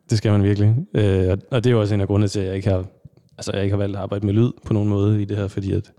Det 0.09 0.17
skal 0.17 0.31
man 0.31 0.43
virkelig. 0.43 0.75
Øh, 0.95 1.31
og, 1.31 1.37
og 1.51 1.63
det 1.63 1.69
er 1.69 1.71
jo 1.71 1.79
også 1.81 1.93
en 1.93 2.01
af 2.01 2.07
grundene 2.07 2.27
til, 2.27 2.39
at 2.39 2.47
jeg 2.47 2.55
ikke 2.55 2.69
har, 2.69 2.85
altså, 3.37 3.51
jeg 3.53 3.63
ikke 3.63 3.73
har 3.73 3.77
valgt 3.77 3.95
at 3.95 4.01
arbejde 4.01 4.25
med 4.25 4.33
lyd 4.33 4.51
på 4.65 4.73
nogen 4.73 4.89
måde 4.89 5.21
i 5.21 5.25
det 5.25 5.37
her, 5.37 5.47
fordi 5.47 5.71
at 5.71 5.91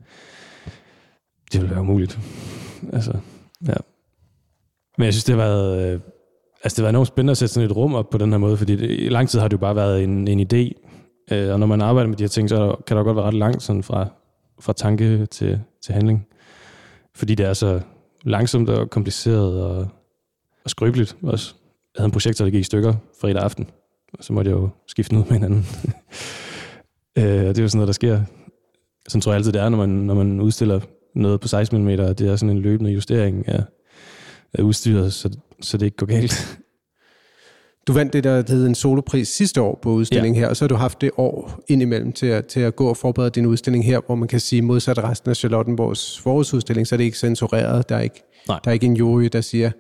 det 1.53 1.61
ville 1.61 1.71
være 1.71 1.81
umuligt. 1.81 2.19
Altså, 2.93 3.13
ja. 3.67 3.75
Men 4.99 5.05
jeg 5.05 5.13
synes, 5.13 5.25
det 5.25 5.35
har 5.35 5.43
været, 5.43 5.95
øh, 5.95 6.01
Altså, 6.65 6.77
det 6.77 6.83
var 6.83 6.89
enormt 6.89 7.09
spændende 7.09 7.31
at 7.31 7.39
sætte 7.39 7.55
sådan 7.55 7.71
et 7.71 7.77
rum 7.77 7.95
op 7.95 8.11
på 8.11 8.19
den 8.19 8.31
her 8.31 8.39
måde, 8.39 8.57
fordi 8.57 8.77
det, 8.77 8.91
i 8.91 9.09
lang 9.09 9.29
tid 9.29 9.41
har 9.41 9.49
det 9.49 9.53
jo 9.53 9.59
bare 9.59 9.77
været 9.77 10.05
en, 10.05 10.29
en 10.29 10.41
idé. 10.41 10.73
Øh, 11.35 11.53
og 11.53 11.61
når 11.61 11.67
man 11.67 11.81
arbejder 11.81 12.09
med 12.09 12.17
de 12.17 12.23
her 12.23 12.29
ting, 12.29 12.49
så 12.49 12.77
kan 12.87 12.97
der 12.97 13.03
godt 13.03 13.17
være 13.17 13.25
ret 13.25 13.35
langt 13.35 13.63
sådan 13.63 13.83
fra, 13.83 14.07
fra 14.61 14.73
tanke 14.73 15.27
til, 15.27 15.61
til 15.83 15.95
handling. 15.95 16.27
Fordi 17.15 17.35
det 17.35 17.47
er 17.47 17.53
så 17.53 17.81
langsomt 18.25 18.69
og 18.69 18.91
kompliceret 18.91 19.63
og, 19.63 19.89
og 20.65 20.71
skrøbeligt 20.71 21.17
også. 21.23 21.55
Jeg 21.95 22.01
havde 22.01 22.07
en 22.07 22.13
projektor, 22.13 22.45
der 22.45 22.51
gik 22.51 22.61
i 22.61 22.65
stykker 22.65 22.95
fredag 23.21 23.43
aften, 23.43 23.67
og 24.19 24.25
så 24.25 24.33
måtte 24.33 24.51
jeg 24.51 24.57
jo 24.57 24.69
skifte 24.87 25.15
noget 25.15 25.31
med 25.31 25.39
hinanden. 25.39 25.67
øh, 27.19 27.25
det 27.25 27.59
er 27.59 27.63
jo 27.63 27.69
sådan 27.69 27.79
noget, 27.79 27.87
der 27.87 27.93
sker. 27.93 28.21
Sådan 29.09 29.21
tror 29.21 29.33
jeg 29.33 29.37
altid, 29.37 29.53
det 29.53 29.63
er, 29.63 29.69
når 29.69 29.79
man, 29.79 29.89
når 29.89 30.15
man 30.15 30.41
udstiller 30.41 30.81
noget 31.15 31.41
på 31.41 31.49
16 31.49 31.83
mm, 31.83 31.87
det 31.97 32.21
er 32.21 32.37
sådan 32.37 32.57
en 32.57 32.63
løbende 32.63 32.91
justering 32.91 33.49
af, 33.49 33.65
af 34.55 34.63
udstyret, 34.63 35.13
så, 35.13 35.31
så 35.61 35.77
det 35.79 35.87
ikke 35.87 35.97
går 35.97 36.07
galt. 36.07 36.59
Du 37.87 37.93
vandt 37.93 38.13
det, 38.13 38.25
der 38.25 38.43
hed 38.49 38.67
en 38.67 38.75
solopris 38.75 39.29
sidste 39.29 39.61
år 39.63 39.79
på 39.83 39.91
udstillingen 39.91 40.35
ja. 40.35 40.41
her, 40.41 40.49
og 40.49 40.57
så 40.57 40.65
har 40.65 40.69
du 40.69 40.75
haft 40.75 41.01
det 41.01 41.11
år 41.17 41.61
indimellem 41.69 42.13
til 42.13 42.27
at, 42.27 42.47
til 42.47 42.61
at 42.61 42.77
gå 42.77 42.89
og 42.89 42.97
forberede 42.97 43.31
din 43.31 43.47
udstilling 43.47 43.85
her, 43.85 44.01
hvor 44.07 44.15
man 44.15 44.29
kan 44.29 44.41
sige, 44.41 44.63
modsat 44.63 44.99
resten 44.99 45.31
af 45.31 45.37
Charlottenborgs 45.37 46.19
forårsudstilling, 46.19 46.87
så 46.87 46.95
er 46.95 46.97
det 46.97 47.05
ikke 47.05 47.19
censureret. 47.19 47.89
Der 47.89 47.97
er 47.97 48.01
ikke, 48.01 48.23
Nej. 48.49 48.61
der 48.65 48.71
er 48.71 48.73
ikke 48.73 48.87
en 48.87 48.97
jury, 48.97 49.25
der 49.33 49.41
siger, 49.41 49.71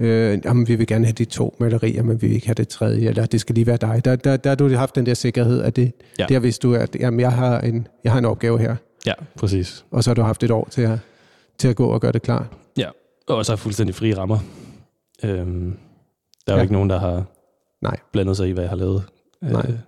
øh, 0.00 0.38
jamen, 0.44 0.68
vi 0.68 0.74
vil 0.74 0.86
gerne 0.86 1.04
have 1.04 1.12
de 1.12 1.24
to 1.24 1.56
malerier, 1.60 2.02
men 2.02 2.22
vi 2.22 2.26
vil 2.26 2.34
ikke 2.34 2.46
have 2.46 2.54
det 2.54 2.68
tredje, 2.68 3.08
eller 3.08 3.26
det 3.26 3.40
skal 3.40 3.54
lige 3.54 3.66
være 3.66 3.76
dig. 3.76 4.04
Der, 4.04 4.16
der, 4.16 4.36
der 4.36 4.50
har 4.50 4.56
du 4.56 4.68
haft 4.74 4.94
den 4.94 5.06
der 5.06 5.14
sikkerhed, 5.14 5.62
at 5.62 5.76
det, 5.76 5.92
Ja. 6.18 6.26
der 6.28 6.38
vidste 6.38 6.68
du, 6.68 6.74
at 6.74 6.96
jamen, 7.00 7.20
jeg, 7.20 7.32
har 7.32 7.60
en, 7.60 7.86
jeg 8.04 8.12
har 8.12 8.18
en 8.18 8.24
opgave 8.24 8.58
her, 8.58 8.76
Ja, 9.06 9.12
præcis. 9.36 9.84
og 9.90 10.04
så 10.04 10.10
har 10.10 10.14
du 10.14 10.22
haft 10.22 10.42
et 10.42 10.50
år 10.50 10.68
til 10.70 10.82
at, 10.82 10.98
til 11.58 11.68
at 11.68 11.76
gå 11.76 11.86
og 11.86 12.00
gøre 12.00 12.12
det 12.12 12.22
klar. 12.22 12.46
Og 13.28 13.46
så 13.46 13.52
er 13.52 13.56
fuldstændig 13.56 13.94
frie 13.94 14.16
rammer. 14.18 14.38
Øhm, 15.24 15.76
der 16.46 16.52
er 16.52 16.56
jo 16.56 16.56
Ja. 16.56 16.62
ikke 16.62 16.72
nogen, 16.72 16.90
der 16.90 16.98
har 16.98 17.24
Nej. 17.82 17.96
blandet 18.12 18.36
sig 18.36 18.48
i, 18.48 18.52
hvad 18.52 18.62
jeg 18.64 18.70
har 18.70 18.76
lavet. 18.76 19.02
Nej. 19.42 19.66
Øh, 19.68 19.78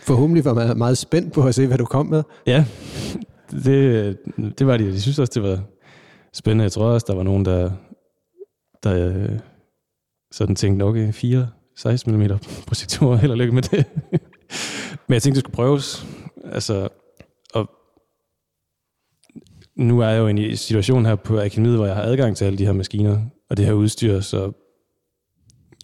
Forhåbentlig 0.00 0.44
var 0.44 0.54
man 0.54 0.78
meget 0.78 0.98
spændt 0.98 1.32
på 1.32 1.42
at 1.46 1.54
se, 1.54 1.66
hvad 1.66 1.78
du 1.78 1.84
kom 1.84 2.06
med. 2.06 2.22
ja, 2.46 2.64
det, 3.64 4.18
det 4.58 4.66
var 4.66 4.76
de. 4.76 4.84
De 4.86 5.00
synes 5.00 5.18
også, 5.18 5.32
det 5.34 5.42
var 5.50 5.60
spændende. 6.32 6.62
Jeg 6.62 6.72
tror 6.72 6.84
også, 6.86 7.04
der 7.08 7.14
var 7.14 7.22
nogen, 7.22 7.44
der, 7.44 7.70
der 8.82 9.08
øh, 9.08 9.38
sådan 10.32 10.56
tænkte, 10.56 10.84
okay, 10.84 11.12
fire 11.12 11.48
16 11.76 12.16
mm 12.16 12.28
projektorer, 12.66 13.16
held 13.22 13.30
og 13.32 13.38
lykke 13.38 13.54
med 13.54 13.62
det. 13.62 13.84
Men 15.08 15.14
jeg 15.14 15.22
tænkte, 15.22 15.40
det 15.40 15.44
skulle 15.44 15.54
prøves. 15.54 16.06
Altså, 16.44 16.88
nu 19.76 20.00
er 20.00 20.08
jeg 20.08 20.18
jo 20.18 20.26
i 20.26 20.30
en 20.50 20.56
situation 20.56 21.06
her 21.06 21.14
på 21.14 21.40
akademiet, 21.40 21.76
hvor 21.76 21.86
jeg 21.86 21.94
har 21.94 22.02
adgang 22.02 22.36
til 22.36 22.44
alle 22.44 22.58
de 22.58 22.64
her 22.66 22.72
maskiner 22.72 23.18
og 23.50 23.56
det 23.56 23.66
her 23.66 23.72
udstyr, 23.72 24.20
så 24.20 24.52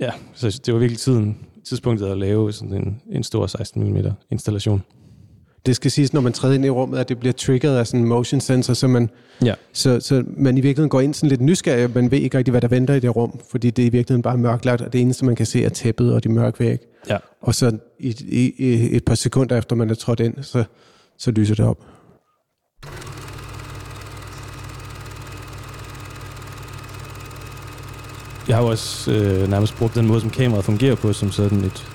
ja, 0.00 0.10
så 0.34 0.60
det 0.66 0.74
var 0.74 0.80
virkelig 0.80 0.98
tiden, 0.98 1.38
tidspunktet 1.68 2.06
at 2.06 2.18
lave 2.18 2.52
sådan 2.52 2.74
en, 2.74 3.00
en 3.12 3.22
stor 3.22 3.46
16 3.46 3.84
mm 3.84 3.96
installation. 4.30 4.82
Det 5.66 5.76
skal 5.76 5.90
siges, 5.90 6.12
når 6.12 6.20
man 6.20 6.32
træder 6.32 6.54
ind 6.54 6.64
i 6.64 6.70
rummet, 6.70 6.98
at 6.98 7.08
det 7.08 7.18
bliver 7.18 7.32
triggeret 7.32 7.76
af 7.78 7.86
sådan 7.86 8.00
en 8.00 8.06
motion 8.08 8.40
sensor, 8.40 8.74
så 8.74 8.86
man, 8.88 9.10
Ja. 9.44 9.54
så, 9.72 10.00
så 10.00 10.24
man 10.36 10.58
i 10.58 10.60
virkeligheden 10.60 10.88
går 10.90 11.00
ind 11.00 11.14
sådan 11.14 11.28
lidt 11.28 11.40
nysgerrig, 11.40 11.90
man 11.94 12.10
ved 12.10 12.18
ikke 12.18 12.38
rigtig, 12.38 12.50
hvad 12.52 12.60
der 12.60 12.68
venter 12.68 12.94
i 12.94 13.00
det 13.00 13.16
rum, 13.16 13.40
fordi 13.50 13.70
det 13.70 13.82
er 13.82 13.86
i 13.86 13.90
virkeligheden 13.90 14.22
bare 14.22 14.38
mørklagt, 14.38 14.82
og 14.82 14.92
det 14.92 15.00
eneste, 15.00 15.24
man 15.24 15.36
kan 15.36 15.46
se, 15.46 15.64
er 15.64 15.68
tæppet 15.68 16.14
og 16.14 16.24
de 16.24 16.28
mørke 16.28 16.60
væg. 16.60 16.78
Ja. 17.08 17.16
Og 17.40 17.54
så 17.54 17.78
i, 17.98 18.16
i, 18.28 18.52
i 18.58 18.96
et 18.96 19.04
par 19.04 19.14
sekunder 19.14 19.58
efter, 19.58 19.76
man 19.76 19.90
er 19.90 19.94
trådt 19.94 20.20
ind, 20.20 20.34
så, 20.42 20.64
så 21.18 21.30
lyser 21.30 21.54
det 21.54 21.64
op. 21.64 21.84
Jeg 28.48 28.56
har 28.56 28.62
jo 28.62 28.68
også 28.68 29.12
øh, 29.12 29.50
nærmest 29.50 29.76
brugt 29.76 29.94
den 29.94 30.06
måde, 30.06 30.20
som 30.20 30.30
kameraet 30.30 30.64
fungerer 30.64 30.94
på, 30.94 31.12
som 31.12 31.32
sådan 31.32 31.64
et, 31.64 31.86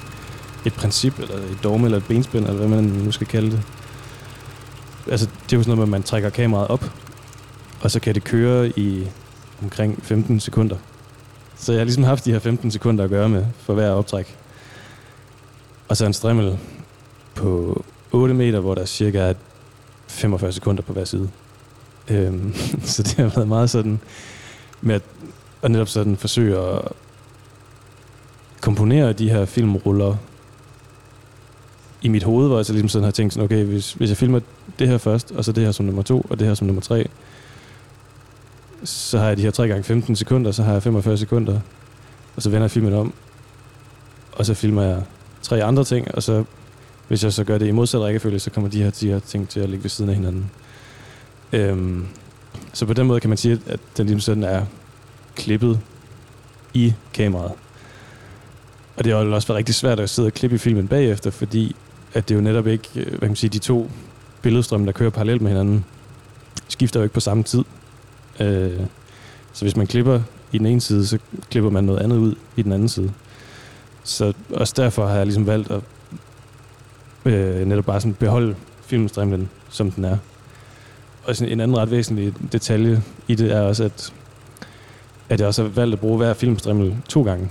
et 0.65 0.73
princip, 0.73 1.19
eller 1.19 1.35
et 1.35 1.57
dogme, 1.63 1.85
eller 1.85 1.97
et 1.97 2.05
benspænd, 2.05 2.45
eller 2.45 2.57
hvad 2.57 2.67
man 2.67 2.83
nu 2.83 3.11
skal 3.11 3.27
kalde 3.27 3.51
det. 3.51 3.61
Altså, 5.11 5.25
det 5.25 5.53
er 5.53 5.57
jo 5.57 5.63
sådan 5.63 5.77
noget 5.77 5.77
med, 5.77 5.83
at 5.83 5.89
man 5.89 6.03
trækker 6.03 6.29
kameraet 6.29 6.67
op, 6.67 6.91
og 7.81 7.91
så 7.91 7.99
kan 7.99 8.15
det 8.15 8.23
køre 8.23 8.79
i 8.79 9.07
omkring 9.61 9.99
15 10.03 10.39
sekunder. 10.39 10.75
Så 11.55 11.71
jeg 11.71 11.79
har 11.79 11.85
ligesom 11.85 12.03
haft 12.03 12.25
de 12.25 12.31
her 12.31 12.39
15 12.39 12.71
sekunder 12.71 13.03
at 13.03 13.09
gøre 13.09 13.29
med 13.29 13.45
for 13.59 13.73
hver 13.73 13.89
optræk. 13.89 14.37
Og 15.87 15.97
så 15.97 16.05
en 16.05 16.13
strimmel 16.13 16.57
på 17.35 17.83
8 18.11 18.33
meter, 18.33 18.59
hvor 18.59 18.75
der 18.75 18.85
cirka 18.85 19.19
er 19.19 19.33
45 20.07 20.51
sekunder 20.51 20.81
på 20.83 20.93
hver 20.93 21.05
side. 21.05 21.29
Øhm, 22.09 22.55
så 22.93 23.03
det 23.03 23.13
har 23.13 23.27
været 23.27 23.47
meget 23.47 23.69
sådan 23.69 23.99
med 24.81 24.95
at, 24.95 25.01
og 25.65 25.71
netop 25.71 25.87
sådan 25.87 26.17
forsøge 26.17 26.57
at 26.57 26.81
komponere 28.61 29.13
de 29.13 29.29
her 29.29 29.45
filmruller 29.45 30.15
i 32.01 32.07
mit 32.07 32.23
hoved, 32.23 32.47
hvor 32.47 32.57
jeg 32.57 32.65
så 32.65 32.73
ligesom 32.73 32.89
sådan 32.89 33.03
har 33.03 33.11
tænkt 33.11 33.33
sådan, 33.33 33.45
okay, 33.45 33.63
hvis, 33.63 33.93
hvis 33.93 34.09
jeg 34.09 34.17
filmer 34.17 34.39
det 34.79 34.87
her 34.87 34.97
først, 34.97 35.31
og 35.31 35.45
så 35.45 35.51
det 35.51 35.65
her 35.65 35.71
som 35.71 35.85
nummer 35.85 36.01
to, 36.01 36.25
og 36.29 36.39
det 36.39 36.47
her 36.47 36.53
som 36.53 36.67
nummer 36.67 36.81
tre, 36.81 37.07
så 38.83 39.19
har 39.19 39.27
jeg 39.27 39.37
de 39.37 39.41
her 39.41 39.51
3 39.51 39.67
gange 39.67 39.83
15 39.83 40.15
sekunder, 40.15 40.51
så 40.51 40.63
har 40.63 40.73
jeg 40.73 40.83
45 40.83 41.17
sekunder, 41.17 41.59
og 42.35 42.41
så 42.41 42.49
vender 42.49 42.63
jeg 42.63 42.71
filmen 42.71 42.93
om, 42.93 43.13
og 44.31 44.45
så 44.45 44.53
filmer 44.53 44.81
jeg 44.83 45.03
tre 45.41 45.63
andre 45.63 45.83
ting, 45.83 46.15
og 46.15 46.23
så 46.23 46.43
hvis 47.07 47.23
jeg 47.23 47.33
så 47.33 47.43
gør 47.43 47.57
det 47.57 47.67
i 47.67 47.71
modsat 47.71 48.01
rækkefølge, 48.01 48.39
så 48.39 48.51
kommer 48.51 48.69
de 48.69 48.83
her, 48.83 48.89
de 48.89 49.07
her 49.07 49.19
ting 49.19 49.49
til 49.49 49.59
at 49.59 49.69
ligge 49.69 49.83
ved 49.83 49.89
siden 49.89 50.09
af 50.09 50.15
hinanden. 50.15 50.51
Øhm, 51.53 52.07
så 52.73 52.85
på 52.85 52.93
den 52.93 53.07
måde 53.07 53.19
kan 53.19 53.29
man 53.29 53.37
sige, 53.37 53.59
at 53.67 53.79
den 53.97 54.05
ligesom 54.05 54.19
sådan 54.19 54.43
er 54.43 54.65
klippet 55.35 55.79
i 56.73 56.93
kameraet. 57.13 57.51
Og 58.97 59.03
det 59.03 59.13
har 59.13 59.19
også 59.19 59.47
været 59.47 59.57
rigtig 59.57 59.75
svært 59.75 59.99
at 59.99 60.09
sidde 60.09 60.25
og 60.27 60.33
klippe 60.33 60.55
i 60.55 60.59
filmen 60.59 60.87
bagefter, 60.87 61.31
fordi 61.31 61.75
at 62.13 62.29
det 62.29 62.35
jo 62.35 62.41
netop 62.41 62.67
ikke, 62.67 62.89
øh, 62.95 63.07
hvad 63.07 63.19
kan 63.19 63.27
man 63.27 63.35
sige, 63.35 63.49
de 63.49 63.59
to 63.59 63.89
billedstrømme, 64.41 64.85
der 64.85 64.91
kører 64.91 65.09
parallelt 65.09 65.41
med 65.41 65.51
hinanden, 65.51 65.85
skifter 66.67 66.99
jo 66.99 67.03
ikke 67.03 67.13
på 67.13 67.19
samme 67.19 67.43
tid. 67.43 67.63
Øh, 68.39 68.79
så 69.53 69.65
hvis 69.65 69.75
man 69.75 69.87
klipper 69.87 70.21
i 70.51 70.57
den 70.57 70.65
ene 70.65 70.81
side, 70.81 71.07
så 71.07 71.19
klipper 71.51 71.69
man 71.69 71.83
noget 71.83 71.99
andet 71.99 72.17
ud 72.17 72.35
i 72.55 72.61
den 72.61 72.71
anden 72.71 72.89
side. 72.89 73.11
Så 74.03 74.33
også 74.53 74.73
derfor 74.77 75.07
har 75.07 75.15
jeg 75.15 75.25
ligesom 75.25 75.47
valgt 75.47 75.71
at 75.71 75.81
øh, 77.25 77.67
netop 77.67 77.85
bare 77.85 78.01
sådan 78.01 78.13
beholde 78.13 78.55
filmstrimlen, 78.85 79.49
som 79.69 79.91
den 79.91 80.05
er. 80.05 80.17
Og 81.23 81.35
sådan 81.35 81.53
en 81.53 81.59
anden 81.59 81.77
ret 81.77 81.91
væsentlig 81.91 82.33
detalje 82.51 83.03
i 83.27 83.35
det 83.35 83.51
er 83.51 83.61
også, 83.61 83.83
at, 83.83 84.13
at 85.29 85.39
jeg 85.39 85.47
også 85.47 85.61
har 85.61 85.69
valgt 85.69 85.93
at 85.93 85.99
bruge 85.99 86.17
hver 86.17 86.33
filmstrimmel 86.33 86.95
to 87.09 87.23
gange. 87.23 87.49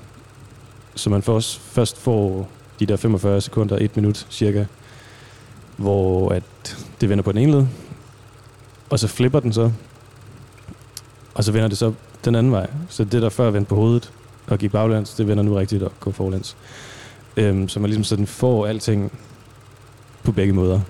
Så 0.95 1.11
man 1.11 1.23
først, 1.23 1.59
først 1.59 2.01
får 2.01 2.49
de 2.81 2.87
der 2.87 2.97
45 2.97 3.41
sekunder, 3.41 3.79
et 3.81 3.97
minut 3.97 4.27
cirka, 4.31 4.65
hvor 5.77 6.29
at 6.29 6.43
det 7.01 7.09
vender 7.09 7.23
på 7.25 7.33
den 7.33 7.41
ene 7.41 7.53
led, 7.53 7.67
og 8.91 8.99
så 8.99 9.09
flipper 9.09 9.41
den 9.41 9.53
så, 9.53 9.71
og 11.35 11.45
så 11.45 11.53
vender 11.53 11.69
det 11.69 11.79
så 11.79 11.93
den 12.25 12.35
anden 12.35 12.53
vej. 12.53 12.71
Så 12.89 13.05
det, 13.05 13.23
der 13.23 13.29
før 13.29 13.51
vendte 13.51 13.69
på 13.69 13.75
hovedet 13.75 14.13
og 14.47 14.59
gik 14.59 14.73
baglæns, 14.73 15.15
det 15.15 15.29
vender 15.29 15.45
nu 15.45 15.55
rigtigt 15.55 15.83
og 15.83 15.93
går 16.01 16.11
forlæns. 16.11 16.57
Øhm, 17.37 17.69
så 17.69 17.81
man 17.81 17.91
ligesom 17.91 18.05
sådan 18.05 18.27
får 18.27 18.67
alting 18.67 19.13
på 20.23 20.33
begge 20.33 20.53
måder. 20.53 20.81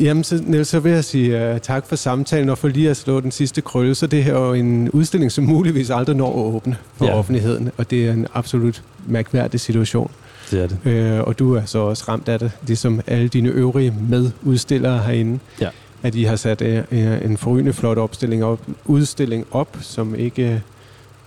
Jamen, 0.00 0.24
så, 0.24 0.42
Niels, 0.46 0.68
så 0.68 0.80
vil 0.80 0.92
jeg 0.92 1.04
sige 1.04 1.52
uh, 1.54 1.58
tak 1.60 1.86
for 1.86 1.96
samtalen, 1.96 2.48
og 2.48 2.58
for 2.58 2.68
lige 2.68 2.90
at 2.90 2.96
slå 2.96 3.20
den 3.20 3.30
sidste 3.30 3.60
krølle, 3.60 3.94
så 3.94 4.06
det 4.06 4.24
her 4.24 4.34
er 4.34 4.46
jo 4.46 4.52
en 4.52 4.90
udstilling, 4.90 5.32
som 5.32 5.44
muligvis 5.44 5.90
aldrig 5.90 6.16
når 6.16 6.28
at 6.48 6.54
åbne 6.54 6.76
for 6.96 7.04
Ja. 7.04 7.10
ja. 7.10 7.18
offentligheden, 7.18 7.70
og 7.76 7.90
det 7.90 8.06
er 8.08 8.12
en 8.12 8.26
absolut 8.34 8.82
mærkværdig 9.06 9.60
situation. 9.60 10.10
Det 10.50 10.62
er 10.62 10.66
det. 10.84 11.20
Uh, 11.20 11.28
og 11.28 11.38
du 11.38 11.54
er 11.54 11.64
så 11.64 11.78
også 11.78 12.04
ramt 12.08 12.28
af 12.28 12.38
det, 12.38 12.50
ligesom 12.66 13.00
alle 13.06 13.28
dine 13.28 13.48
øvrige 13.48 13.94
medudstillere 14.08 14.98
herinde, 14.98 15.38
Ja. 15.60 15.68
at 16.02 16.14
I 16.14 16.22
har 16.22 16.36
sat 16.36 16.62
uh, 16.62 16.98
en 17.30 17.36
forrygende 17.36 17.72
flot 17.72 17.98
opstilling 17.98 18.44
op, 18.44 18.60
udstilling 18.84 19.46
op, 19.50 19.76
som 19.80 20.14
ikke 20.14 20.62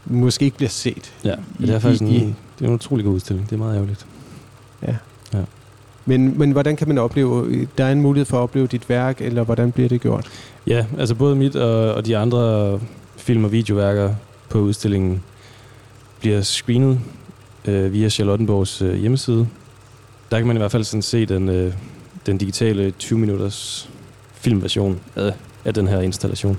måske 0.05 0.45
ikke 0.45 0.57
bliver 0.57 0.69
set. 0.69 1.13
Ja, 1.23 1.35
det 1.59 1.69
er 1.69 1.77
I- 1.77 1.79
faktisk 1.79 2.01
en, 2.01 2.07
i- 2.07 2.19
det 2.59 2.65
er 2.65 2.67
en 2.67 2.73
utrolig 2.73 3.05
god 3.05 3.13
udstilling. 3.13 3.49
Det 3.49 3.55
er 3.55 3.59
meget 3.59 3.75
ærgerligt. 3.75 4.05
Men, 6.05 6.39
men 6.39 6.51
hvordan 6.51 6.75
kan 6.75 6.87
man 6.87 6.97
opleve, 6.97 7.67
der 7.77 7.83
er 7.83 7.91
en 7.91 8.01
mulighed 8.01 8.25
for 8.25 8.37
at 8.37 8.41
opleve 8.41 8.67
dit 8.67 8.89
værk, 8.89 9.21
eller 9.21 9.43
hvordan 9.43 9.71
bliver 9.71 9.89
det 9.89 10.01
gjort? 10.01 10.27
Ja, 10.67 10.85
altså 10.99 11.15
både 11.15 11.35
mit 11.35 11.55
og, 11.55 11.93
og 11.93 12.05
de 12.05 12.17
andre 12.17 12.79
film- 13.17 13.43
og 13.43 13.51
videoværker 13.51 14.15
på 14.49 14.59
udstillingen 14.59 15.23
bliver 16.19 16.41
screenet 16.41 16.99
øh, 17.65 17.93
via 17.93 18.09
Charlottenborgs 18.09 18.81
øh, 18.81 18.95
hjemmeside. 18.95 19.47
Der 20.31 20.37
kan 20.37 20.47
man 20.47 20.55
i 20.55 20.59
hvert 20.59 20.71
fald 20.71 20.83
sådan 20.83 21.01
se 21.01 21.25
den, 21.25 21.49
øh, 21.49 21.73
den 22.25 22.37
digitale 22.37 22.93
20-minutters 23.03 23.89
filmversion 24.33 24.99
af, 25.15 25.33
af 25.65 25.73
den 25.73 25.87
her 25.87 26.01
installation. 26.01 26.57